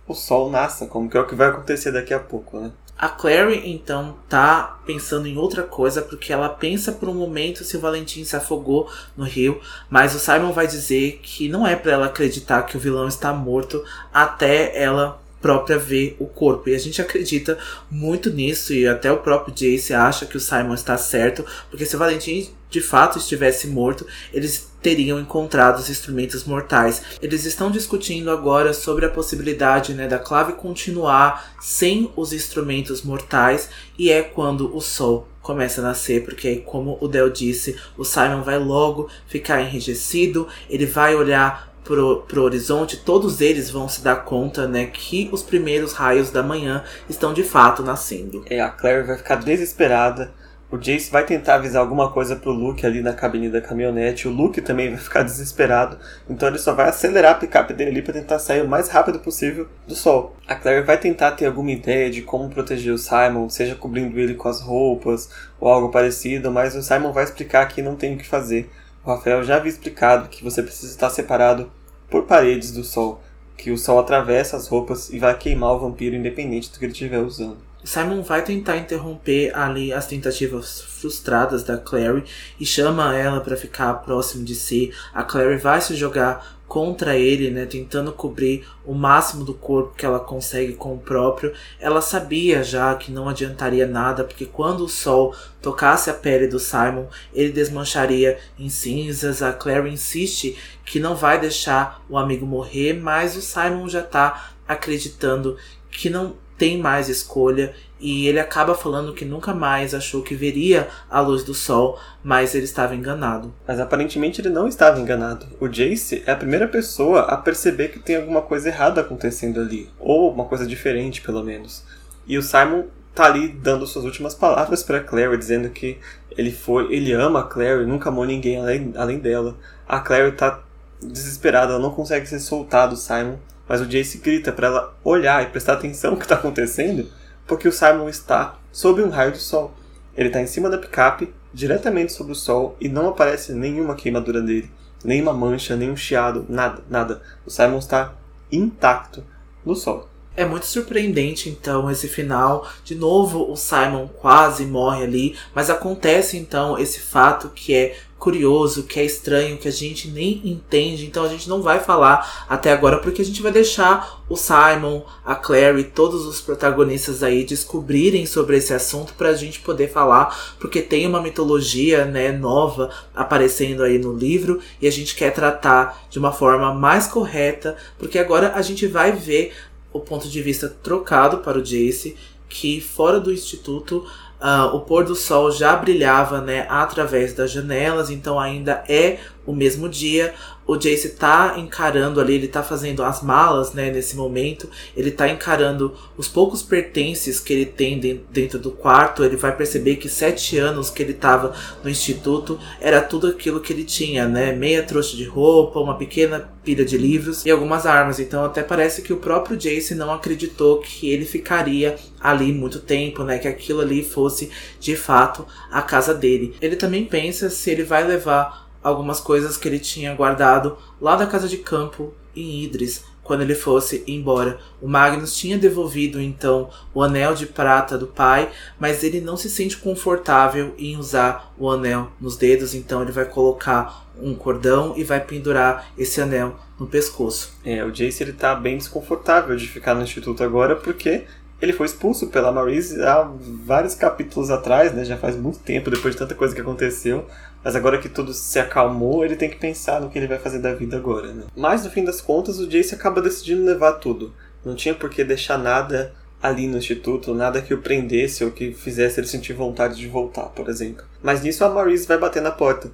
[0.05, 2.71] o sol nasça, como que é o que vai acontecer daqui a pouco, né?
[3.01, 7.75] A Clary, então, tá pensando em outra coisa, porque ela pensa por um momento se
[7.75, 8.87] o Valentim se afogou
[9.17, 12.79] no rio, mas o Simon vai dizer que não é para ela acreditar que o
[12.79, 13.83] vilão está morto
[14.13, 16.69] até ela própria ver o corpo.
[16.69, 17.57] E a gente acredita
[17.89, 21.95] muito nisso, e até o próprio Jace acha que o Simon está certo, porque se
[21.95, 27.01] o Valentim de fato estivesse morto, eles teriam encontrado os instrumentos mortais.
[27.21, 33.69] Eles estão discutindo agora sobre a possibilidade né, da clave continuar sem os instrumentos mortais,
[33.97, 38.43] e é quando o sol começa a nascer, porque como o Del disse, o Simon
[38.43, 44.17] vai logo ficar enrijecido, ele vai olhar pro, pro horizonte, todos eles vão se dar
[44.17, 48.43] conta, né, que os primeiros raios da manhã estão de fato nascendo.
[48.49, 50.32] É, a Claire vai ficar desesperada.
[50.72, 54.26] O Jace vai tentar avisar alguma coisa pro Luke ali na cabine da caminhonete.
[54.26, 55.97] O Luke também vai ficar desesperado.
[56.30, 59.19] Então ele só vai acelerar a picape dele ali para tentar sair o mais rápido
[59.19, 60.34] possível do sol.
[60.47, 64.34] A Claire vai tentar ter alguma ideia de como proteger o Simon, seja cobrindo ele
[64.34, 68.17] com as roupas ou algo parecido, mas o Simon vai explicar que não tem o
[68.17, 68.72] que fazer.
[69.03, 71.69] O Rafael já havia explicado que você precisa estar separado
[72.09, 73.22] por paredes do sol,
[73.57, 76.93] que o sol atravessa as roupas e vai queimar o vampiro independente do que ele
[76.93, 77.70] estiver usando.
[77.84, 82.23] Simon vai tentar interromper ali as tentativas frustradas da Clary
[82.59, 84.93] e chama ela para ficar próximo de si.
[85.13, 90.05] A Clary vai se jogar contra ele, né, tentando cobrir o máximo do corpo que
[90.05, 91.51] ela consegue com o próprio.
[91.82, 96.59] Ela sabia já que não adiantaria nada, porque quando o sol tocasse a pele do
[96.59, 99.41] Simon, ele desmancharia em cinzas.
[99.41, 104.53] A Claire insiste que não vai deixar o amigo morrer, mas o Simon já tá
[104.65, 105.57] acreditando
[105.91, 110.89] que não tem mais escolha e ele acaba falando que nunca mais achou que veria
[111.09, 113.51] a luz do sol, mas ele estava enganado.
[113.68, 115.47] Mas aparentemente ele não estava enganado.
[115.59, 119.89] O Jace é a primeira pessoa a perceber que tem alguma coisa errada acontecendo ali,
[119.99, 121.84] ou uma coisa diferente pelo menos.
[122.28, 122.84] E o Simon
[123.16, 125.97] tá ali dando suas últimas palavras para Claire, dizendo que
[126.38, 129.57] ele foi, ele ama a Claire, nunca amou ninguém além, além dela.
[129.88, 130.62] A Claire tá
[131.01, 133.38] desesperada, ela não consegue ser soltada do Simon,
[133.68, 137.07] mas o Jace grita para ela olhar e prestar atenção no que está acontecendo
[137.51, 139.74] porque o Simon está sob um raio de sol.
[140.16, 144.41] Ele está em cima da picape, diretamente sobre o sol, e não aparece nenhuma queimadura
[144.41, 144.72] dele,
[145.03, 147.22] nenhuma mancha, nenhum chiado, nada, nada.
[147.45, 148.14] O Simon está
[148.49, 149.22] intacto
[149.66, 150.07] no sol.
[150.34, 152.66] É muito surpreendente então esse final.
[152.86, 158.84] De novo, o Simon quase morre ali, mas acontece então esse fato que é curioso,
[158.84, 161.07] que é estranho, que a gente nem entende.
[161.07, 165.01] Então a gente não vai falar até agora porque a gente vai deixar o Simon,
[165.26, 170.55] a Clary, todos os protagonistas aí descobrirem sobre esse assunto para a gente poder falar,
[170.59, 176.05] porque tem uma mitologia, né, nova aparecendo aí no livro e a gente quer tratar
[176.07, 179.51] de uma forma mais correta, porque agora a gente vai ver
[179.91, 182.15] o ponto de vista trocado para o Jace,
[182.47, 184.05] que fora do instituto
[184.41, 189.53] Uh, o pôr do sol já brilhava né, através das janelas, então ainda é o
[189.53, 190.33] mesmo dia.
[190.65, 194.69] O Jace tá encarando ali, ele tá fazendo as malas, né, nesse momento.
[194.95, 197.99] Ele tá encarando os poucos pertences que ele tem
[198.31, 199.23] dentro do quarto.
[199.23, 203.73] Ele vai perceber que sete anos que ele tava no instituto era tudo aquilo que
[203.73, 204.53] ele tinha, né?
[204.53, 208.20] Meia trouxa de roupa, uma pequena pilha de livros e algumas armas.
[208.20, 213.24] Então até parece que o próprio Jace não acreditou que ele ficaria ali muito tempo,
[213.24, 213.39] né?
[213.39, 214.49] Que aquilo ali fosse
[214.79, 216.55] de fato a casa dele.
[216.61, 221.28] Ele também pensa se ele vai levar algumas coisas que ele tinha guardado lá da
[221.28, 224.59] casa de campo em Idris quando ele fosse embora.
[224.82, 228.49] O Magnus tinha devolvido então o anel de prata do pai,
[228.79, 233.25] mas ele não se sente confortável em usar o anel nos dedos, então ele vai
[233.25, 237.53] colocar um cordão e vai pendurar esse anel no pescoço.
[237.63, 241.25] É, o Jace ele tá bem desconfortável de ficar no instituto agora porque
[241.62, 243.29] ele foi expulso pela Maurice há
[243.66, 245.05] vários capítulos atrás, né?
[245.05, 247.28] Já faz muito tempo, depois de tanta coisa que aconteceu.
[247.63, 250.59] Mas agora que tudo se acalmou, ele tem que pensar no que ele vai fazer
[250.59, 251.43] da vida agora, né?
[251.55, 254.33] Mas no fim das contas, o Jace acaba decidindo levar tudo.
[254.66, 258.74] Não tinha por que deixar nada ali no instituto, nada que o prendesse ou que
[258.74, 261.05] fizesse ele sentir vontade de voltar, por exemplo.
[261.21, 262.92] Mas nisso a Maurice vai bater na porta.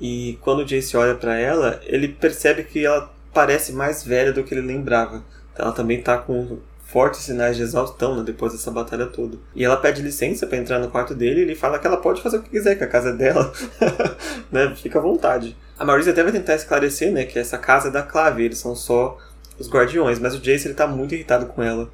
[0.00, 4.42] E quando o Jace olha para ela, ele percebe que ela parece mais velha do
[4.42, 5.22] que ele lembrava.
[5.56, 6.58] Ela também tá com
[6.90, 9.38] fortes sinais de exaustão né, depois dessa batalha toda.
[9.54, 12.20] E ela pede licença para entrar no quarto dele e ele fala que ela pode
[12.20, 13.52] fazer o que quiser, que a casa é dela.
[14.50, 15.56] né, fica à vontade.
[15.78, 18.74] A Marisa até vai tentar esclarecer né, que essa casa é da Clave, eles são
[18.74, 19.16] só
[19.58, 21.88] os guardiões, mas o Jace ele tá muito irritado com ela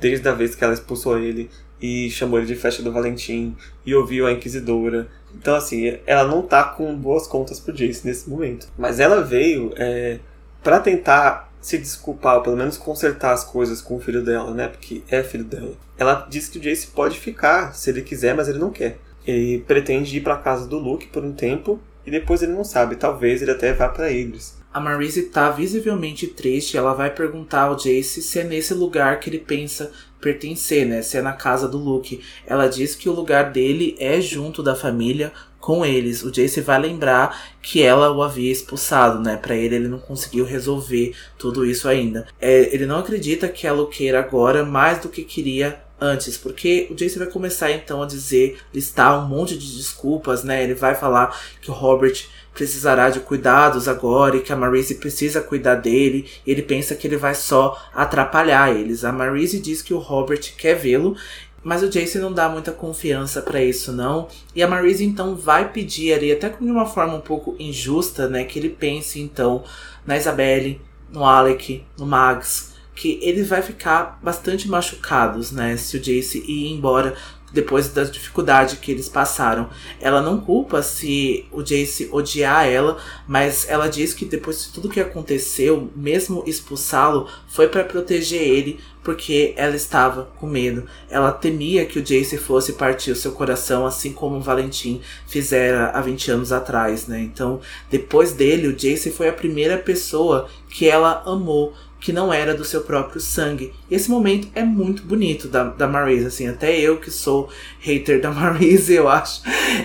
[0.00, 1.48] desde a vez que ela expulsou ele
[1.80, 3.56] e chamou ele de festa do Valentim
[3.86, 5.06] e ouviu a Inquisidora.
[5.34, 8.68] Então, assim, ela não tá com boas contas pro Jace nesse momento.
[8.76, 10.18] Mas ela veio é,
[10.62, 14.68] para tentar se desculpar, ou pelo menos consertar as coisas com o filho dela, né?
[14.68, 15.74] Porque é filho dela.
[15.96, 18.98] Ela disse que o Jace pode ficar se ele quiser, mas ele não quer.
[19.24, 22.96] Ele pretende ir para casa do Luke por um tempo e depois ele não sabe.
[22.96, 24.60] Talvez ele até vá para Idris.
[24.72, 26.76] A Marise tá visivelmente triste.
[26.76, 31.02] Ela vai perguntar ao Jace se é nesse lugar que ele pensa pertencer, né?
[31.02, 32.20] Se é na casa do Luke.
[32.46, 35.32] Ela diz que o lugar dele é junto da família,
[35.62, 36.22] com eles.
[36.22, 39.36] O Jace vai lembrar que ela o havia expulsado, né?
[39.36, 42.26] Para ele, ele não conseguiu resolver tudo isso ainda.
[42.40, 46.88] É, ele não acredita que ela o queira agora mais do que queria antes, porque
[46.90, 50.64] o Jace vai começar então a dizer, listar um monte de desculpas, né?
[50.64, 55.40] Ele vai falar que o Robert precisará de cuidados agora e que a Marise precisa
[55.40, 56.28] cuidar dele.
[56.46, 59.04] ele pensa que ele vai só atrapalhar eles.
[59.04, 61.16] A Marise diz que o Robert quer vê-lo
[61.64, 64.28] mas o Jace não dá muita confiança para isso, não.
[64.54, 68.44] E a Marise então vai pedir ali, até de uma forma um pouco injusta, né?
[68.44, 69.62] Que ele pense então
[70.04, 70.80] na Isabelle,
[71.10, 72.72] no Alec, no Mags.
[72.94, 75.76] Que ele vai ficar bastante machucados, né?
[75.76, 77.14] Se o Jace ir embora
[77.52, 79.68] depois da dificuldade que eles passaram.
[80.00, 84.88] Ela não culpa se o Jace odiar ela, mas ela diz que depois de tudo
[84.88, 90.86] que aconteceu, mesmo expulsá-lo, foi para proteger ele, porque ela estava com medo.
[91.10, 95.90] Ela temia que o Jace fosse partir o seu coração, assim como o Valentim fizera
[95.90, 97.20] há 20 anos atrás, né?
[97.20, 97.60] Então,
[97.90, 102.64] depois dele, o Jace foi a primeira pessoa que ela amou que não era do
[102.64, 103.72] seu próprio sangue.
[103.88, 107.48] Esse momento é muito bonito da, da Marise, assim, até eu que sou
[107.78, 109.40] hater da Marise, eu acho,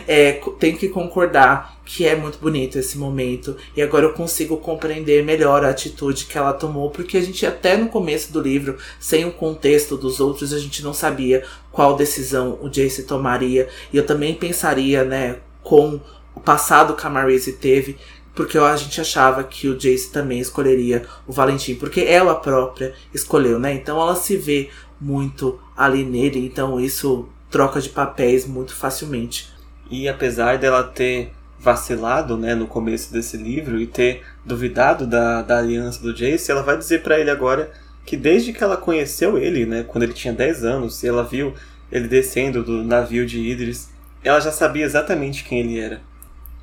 [0.07, 3.55] é, tenho que concordar que é muito bonito esse momento.
[3.75, 7.77] E agora eu consigo compreender melhor a atitude que ela tomou, porque a gente até
[7.77, 12.57] no começo do livro, sem o contexto dos outros, a gente não sabia qual decisão
[12.63, 13.69] o Jace tomaria.
[13.93, 16.01] E eu também pensaria, né, com
[16.35, 17.97] o passado que a Marise teve,
[18.37, 23.57] porque a gente achava que o Jace também escolheria o Valentim, porque ela própria escolheu,
[23.59, 23.73] né?
[23.73, 24.69] Então ela se vê
[25.01, 29.49] muito ali nele, então isso troca de papéis muito facilmente.
[29.89, 35.57] E apesar dela ter vacilado, né, no começo desse livro e ter duvidado da, da
[35.57, 37.71] aliança do Jace, ela vai dizer para ele agora
[38.05, 41.55] que desde que ela conheceu ele, né, quando ele tinha 10 anos, e ela viu
[41.91, 43.89] ele descendo do navio de Idris,
[44.23, 46.01] ela já sabia exatamente quem ele era.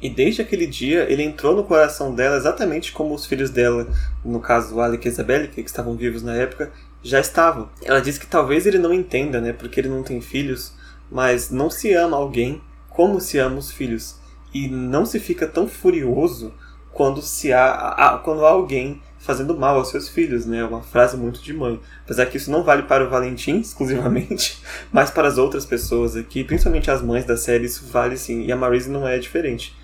[0.01, 3.89] E desde aquele dia, ele entrou no coração dela exatamente como os filhos dela,
[4.25, 6.73] no caso Alec e Isabelle, que estavam vivos na época,
[7.03, 7.69] já estavam.
[7.83, 10.75] Ela diz que talvez ele não entenda, né, porque ele não tem filhos,
[11.11, 12.61] mas não se ama alguém
[12.91, 14.16] como se ama os filhos.
[14.53, 16.53] E não se fica tão furioso
[16.93, 20.59] quando se há, quando há alguém fazendo mal aos seus filhos, né?
[20.59, 21.81] É uma frase muito de mãe.
[22.05, 24.62] Apesar que isso não vale para o Valentim exclusivamente,
[24.93, 28.45] mas para as outras pessoas aqui, principalmente as mães da série, isso vale sim.
[28.45, 29.75] E a Marise não é diferente.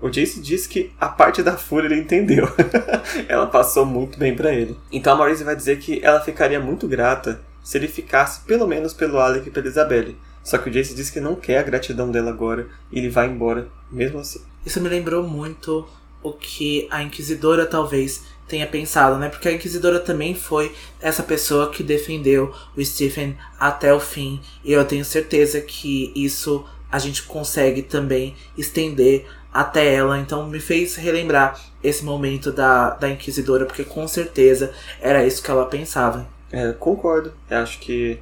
[0.00, 2.48] O Jace diz que a parte da fúria ele entendeu.
[3.28, 4.76] ela passou muito bem para ele.
[4.92, 8.92] Então a Maurice vai dizer que ela ficaria muito grata se ele ficasse pelo menos
[8.94, 10.16] pelo Alec e pela Isabelle.
[10.44, 13.26] Só que o Jace diz que não quer a gratidão dela agora e ele vai
[13.26, 14.40] embora mesmo assim.
[14.64, 15.86] Isso me lembrou muito
[16.22, 19.28] o que a Inquisidora talvez tenha pensado, né?
[19.28, 24.40] Porque a Inquisidora também foi essa pessoa que defendeu o Stephen até o fim.
[24.64, 29.26] E eu tenho certeza que isso a gente consegue também estender
[29.58, 30.18] até ela.
[30.20, 35.50] Então me fez relembrar esse momento da, da Inquisidora, porque com certeza era isso que
[35.50, 36.28] ela pensava.
[36.52, 37.32] É, concordo.
[37.50, 38.20] Eu acho que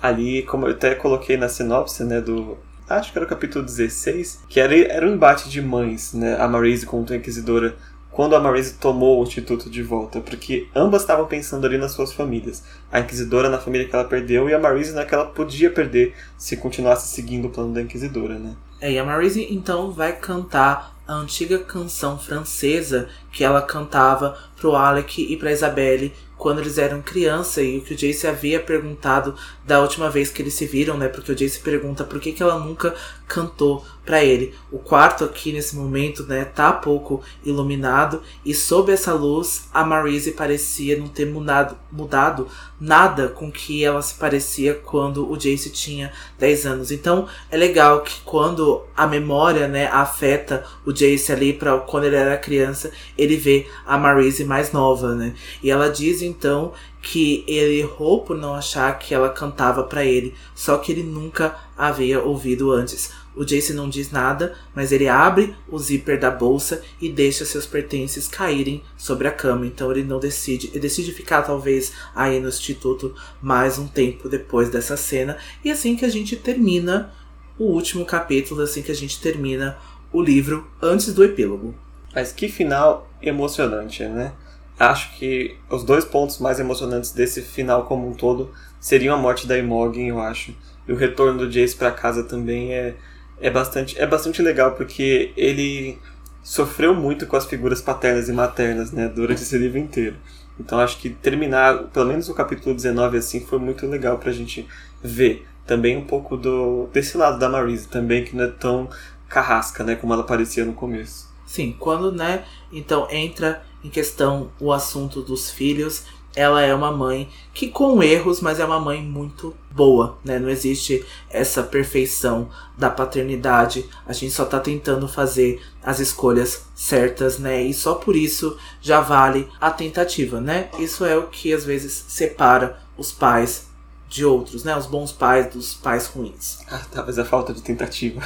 [0.00, 2.56] ali, como eu até coloquei na sinopse, né, do.
[2.88, 6.36] Acho que era o capítulo 16, que era, era um embate de mães, né?
[6.40, 7.74] A Marise contra a Inquisidora
[8.12, 12.12] quando a Marise tomou o Instituto de volta, porque ambas estavam pensando ali nas suas
[12.12, 12.62] famílias.
[12.90, 16.14] A Inquisidora na família que ela perdeu e a Marise na que ela podia perder
[16.38, 18.54] se continuasse seguindo o plano da Inquisidora, né?
[18.86, 24.76] É, e a Marise então vai cantar a antiga canção francesa que ela cantava pro
[24.76, 29.34] Alec e pra Isabelle quando eles eram criança e o que o Jace havia perguntado
[29.66, 31.08] da última vez que eles se viram, né?
[31.08, 32.94] Porque o Jace pergunta por que, que ela nunca
[33.26, 34.54] cantou para ele.
[34.70, 40.30] O quarto aqui nesse momento, né, tá pouco iluminado e sob essa luz a Marise
[40.30, 42.46] parecia não ter mudado, mudado
[42.80, 46.92] nada com que ela se parecia quando o Jace tinha 10 anos.
[46.92, 52.16] Então é legal que quando a memória, né, afeta o Jace ali para quando ele
[52.16, 55.34] era criança, ele vê a Marise mais nova, né?
[55.60, 56.72] E ela diz então
[57.06, 61.56] que ele errou por não achar que ela cantava para ele, só que ele nunca
[61.78, 63.12] havia ouvido antes.
[63.32, 67.64] O Jace não diz nada, mas ele abre o zíper da bolsa e deixa seus
[67.64, 69.64] pertences caírem sobre a cama.
[69.64, 74.68] Então ele não decide, ele decide ficar talvez aí no instituto mais um tempo depois
[74.68, 75.38] dessa cena.
[75.64, 77.14] E assim que a gente termina
[77.56, 79.78] o último capítulo, assim que a gente termina
[80.12, 81.72] o livro antes do epílogo.
[82.12, 84.32] Mas que final emocionante, né?
[84.78, 89.46] Acho que os dois pontos mais emocionantes desse final como um todo seriam a morte
[89.46, 90.54] da Imogen, eu acho.
[90.86, 92.94] E o retorno do Jace para casa também é
[93.40, 95.98] é bastante, é bastante legal porque ele
[96.42, 100.16] sofreu muito com as figuras paternas e maternas, né, durante esse livro inteiro.
[100.58, 104.66] Então acho que terminar, pelo menos o capítulo 19 assim, foi muito legal pra gente
[105.02, 105.46] ver.
[105.66, 108.88] Também um pouco do desse lado da Marise também, que não é tão
[109.28, 111.28] carrasca, né, como ela parecia no começo.
[111.44, 116.04] Sim, quando, né, então entra em questão o assunto dos filhos,
[116.34, 120.38] ela é uma mãe que com erros, mas é uma mãe muito boa, né?
[120.38, 123.88] Não existe essa perfeição da paternidade.
[124.06, 127.62] A gente só tá tentando fazer as escolhas certas, né?
[127.62, 130.68] E só por isso já vale a tentativa, né?
[130.78, 133.68] Isso é o que às vezes separa os pais
[134.06, 134.76] de outros, né?
[134.76, 136.58] Os bons pais dos pais ruins.
[136.70, 138.20] Ah, talvez a falta de tentativa.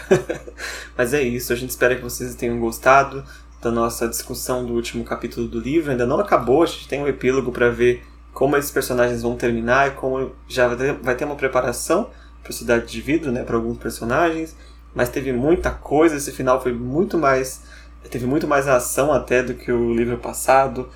[0.98, 3.24] Mas é isso, a gente espera que vocês tenham gostado
[3.60, 5.90] da nossa discussão do último capítulo do livro.
[5.90, 9.88] Ainda não acabou, a gente tem um epílogo para ver como esses personagens vão terminar
[9.88, 12.10] e como já vai ter uma preparação
[12.42, 14.56] para Cidade de Vidro, né, para alguns personagens.
[14.94, 17.62] Mas teve muita coisa, esse final foi muito mais.
[18.10, 20.88] Teve muito mais ação até do que o livro passado.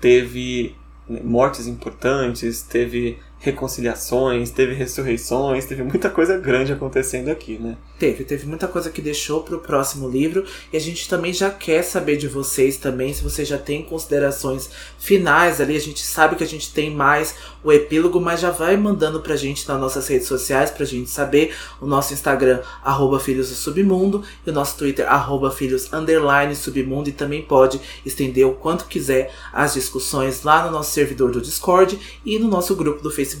[0.00, 0.76] Teve
[1.08, 7.76] né, mortes importantes, teve reconciliações, teve ressurreições, teve muita coisa grande acontecendo aqui, né?
[7.98, 11.50] Teve, teve muita coisa que deixou para o próximo livro e a gente também já
[11.50, 16.36] quer saber de vocês também, se vocês já têm considerações finais ali, a gente sabe
[16.36, 20.06] que a gente tem mais o epílogo, mas já vai mandando pra gente nas nossas
[20.06, 24.76] redes sociais pra gente saber, o nosso Instagram, arroba Filhos do Submundo, e o nosso
[24.76, 30.64] Twitter, arroba Filhos Underline Submundo, e também pode estender o quanto quiser as discussões lá
[30.64, 33.31] no nosso servidor do Discord e no nosso grupo do Facebook.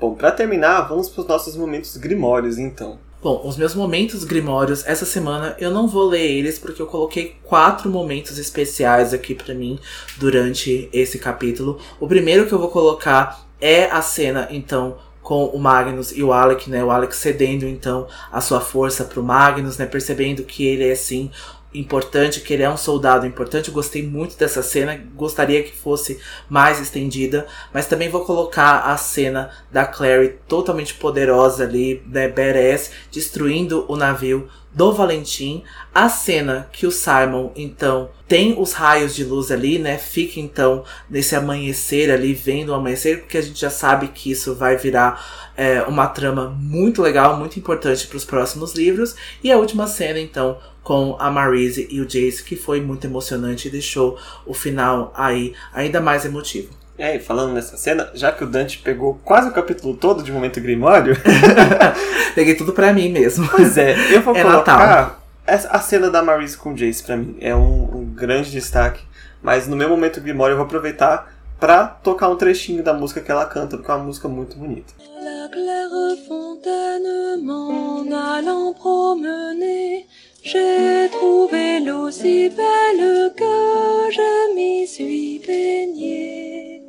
[0.00, 2.98] Bom, para terminar, vamos para os nossos momentos grimórios então.
[3.20, 7.34] Bom, os meus momentos grimórios essa semana eu não vou ler eles porque eu coloquei
[7.42, 9.76] quatro momentos especiais aqui para mim
[10.18, 11.80] durante esse capítulo.
[11.98, 16.32] O primeiro que eu vou colocar é a cena, então, com o Magnus e o
[16.32, 16.82] Alec, né?
[16.82, 19.84] O Alec cedendo então a sua força pro Magnus, né?
[19.84, 21.30] Percebendo que ele é sim
[21.72, 23.68] importante, que ele é um soldado importante.
[23.68, 26.18] Eu gostei muito dessa cena, gostaria que fosse
[26.48, 32.90] mais estendida, mas também vou colocar a cena da Clary totalmente poderosa ali, né, badass,
[33.10, 35.64] destruindo o navio do Valentim,
[35.94, 39.96] a cena que o Simon então tem os raios de luz ali, né?
[39.96, 44.54] Fica então nesse amanhecer ali, vendo o amanhecer, porque a gente já sabe que isso
[44.54, 49.16] vai virar é, uma trama muito legal, muito importante para os próximos livros.
[49.42, 50.58] E a última cena então
[50.88, 55.52] com a Marise e o Jace, que foi muito emocionante e deixou o final aí
[55.70, 56.70] ainda mais emotivo.
[56.96, 60.32] É, e falando nessa cena, já que o Dante pegou quase o capítulo todo de
[60.32, 61.14] Momento Grimório...
[62.34, 63.46] Peguei tudo pra mim mesmo.
[63.48, 65.68] Pois é, eu vou é colocar Natal.
[65.70, 67.36] a cena da Marise com o Jace pra mim.
[67.38, 69.02] É um, um grande destaque.
[69.42, 73.30] Mas no meu Momento Grimório eu vou aproveitar pra tocar um trechinho da música que
[73.30, 74.94] ela canta, porque é uma música muito bonita.
[75.22, 80.06] La claire fontaine m'en allant promener
[80.50, 86.82] J'ai trouvé l'eau si belle que je m'y suis baignée.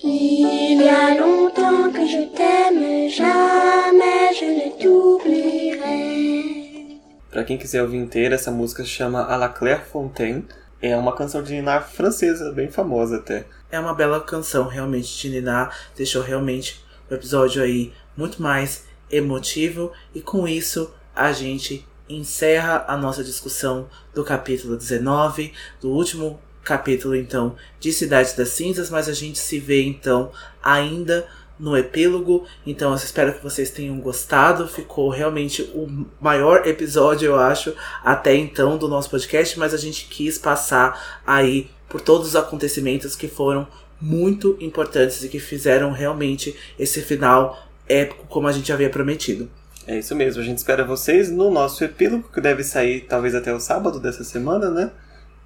[0.00, 7.00] Il y a longtemps que je t'aime, jamais je ne t'oublierai.
[7.32, 10.46] Para quem quiser ouvir inteira, essa música se chama A la Claire Fontaine.
[10.80, 13.44] É uma canção de Ninar francesa, bem famosa até.
[13.72, 15.76] É uma bela canção, realmente, de Ninar.
[15.96, 16.80] Deixou realmente
[17.10, 19.90] o episódio aí muito mais emotivo.
[20.14, 27.16] E com isso, a gente encerra a nossa discussão do capítulo 19, do último capítulo
[27.16, 30.30] então de Cidade das Cinzas, mas a gente se vê então
[30.62, 31.26] ainda
[31.58, 32.46] no epílogo.
[32.66, 34.68] Então eu espero que vocês tenham gostado.
[34.68, 37.74] Ficou realmente o maior episódio, eu acho,
[38.04, 43.16] até então do nosso podcast, mas a gente quis passar aí por todos os acontecimentos
[43.16, 43.66] que foram
[44.00, 47.58] muito importantes e que fizeram realmente esse final
[47.88, 49.50] épico como a gente havia prometido.
[49.88, 53.54] É isso mesmo, a gente espera vocês no nosso epílogo, que deve sair talvez até
[53.54, 54.90] o sábado dessa semana, né?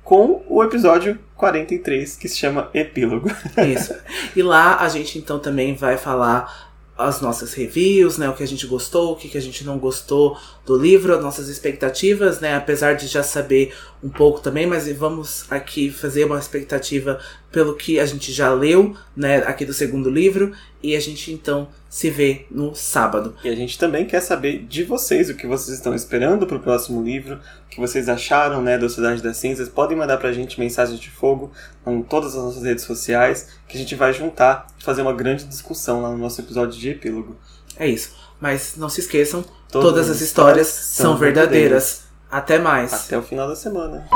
[0.03, 3.31] Com o episódio 43, que se chama Epílogo.
[3.73, 3.95] Isso.
[4.35, 8.29] E lá a gente então também vai falar as nossas reviews, né?
[8.29, 11.23] O que a gente gostou, o que, que a gente não gostou do livro, as
[11.23, 12.55] nossas expectativas, né?
[12.55, 17.19] Apesar de já saber um pouco também, mas vamos aqui fazer uma expectativa
[17.51, 19.39] pelo que a gente já leu, né?
[19.39, 20.53] Aqui do segundo livro.
[20.83, 23.37] E a gente então se vê no sábado.
[23.45, 26.61] E a gente também quer saber de vocês o que vocês estão esperando para o
[26.61, 29.69] próximo livro, o que vocês acharam, né, da Cidade das Cinzas.
[29.69, 31.53] Podem mandar pra gente mensagens de fogo
[31.87, 35.45] em todas as nossas redes sociais, que a gente vai juntar e fazer uma grande
[35.45, 37.37] discussão lá no nosso episódio de epílogo.
[37.77, 38.15] É isso.
[38.41, 41.51] Mas não se esqueçam, todas, todas as histórias são verdadeiras.
[41.51, 42.03] verdadeiras.
[42.31, 42.93] Até mais.
[42.93, 44.07] Até o final da semana.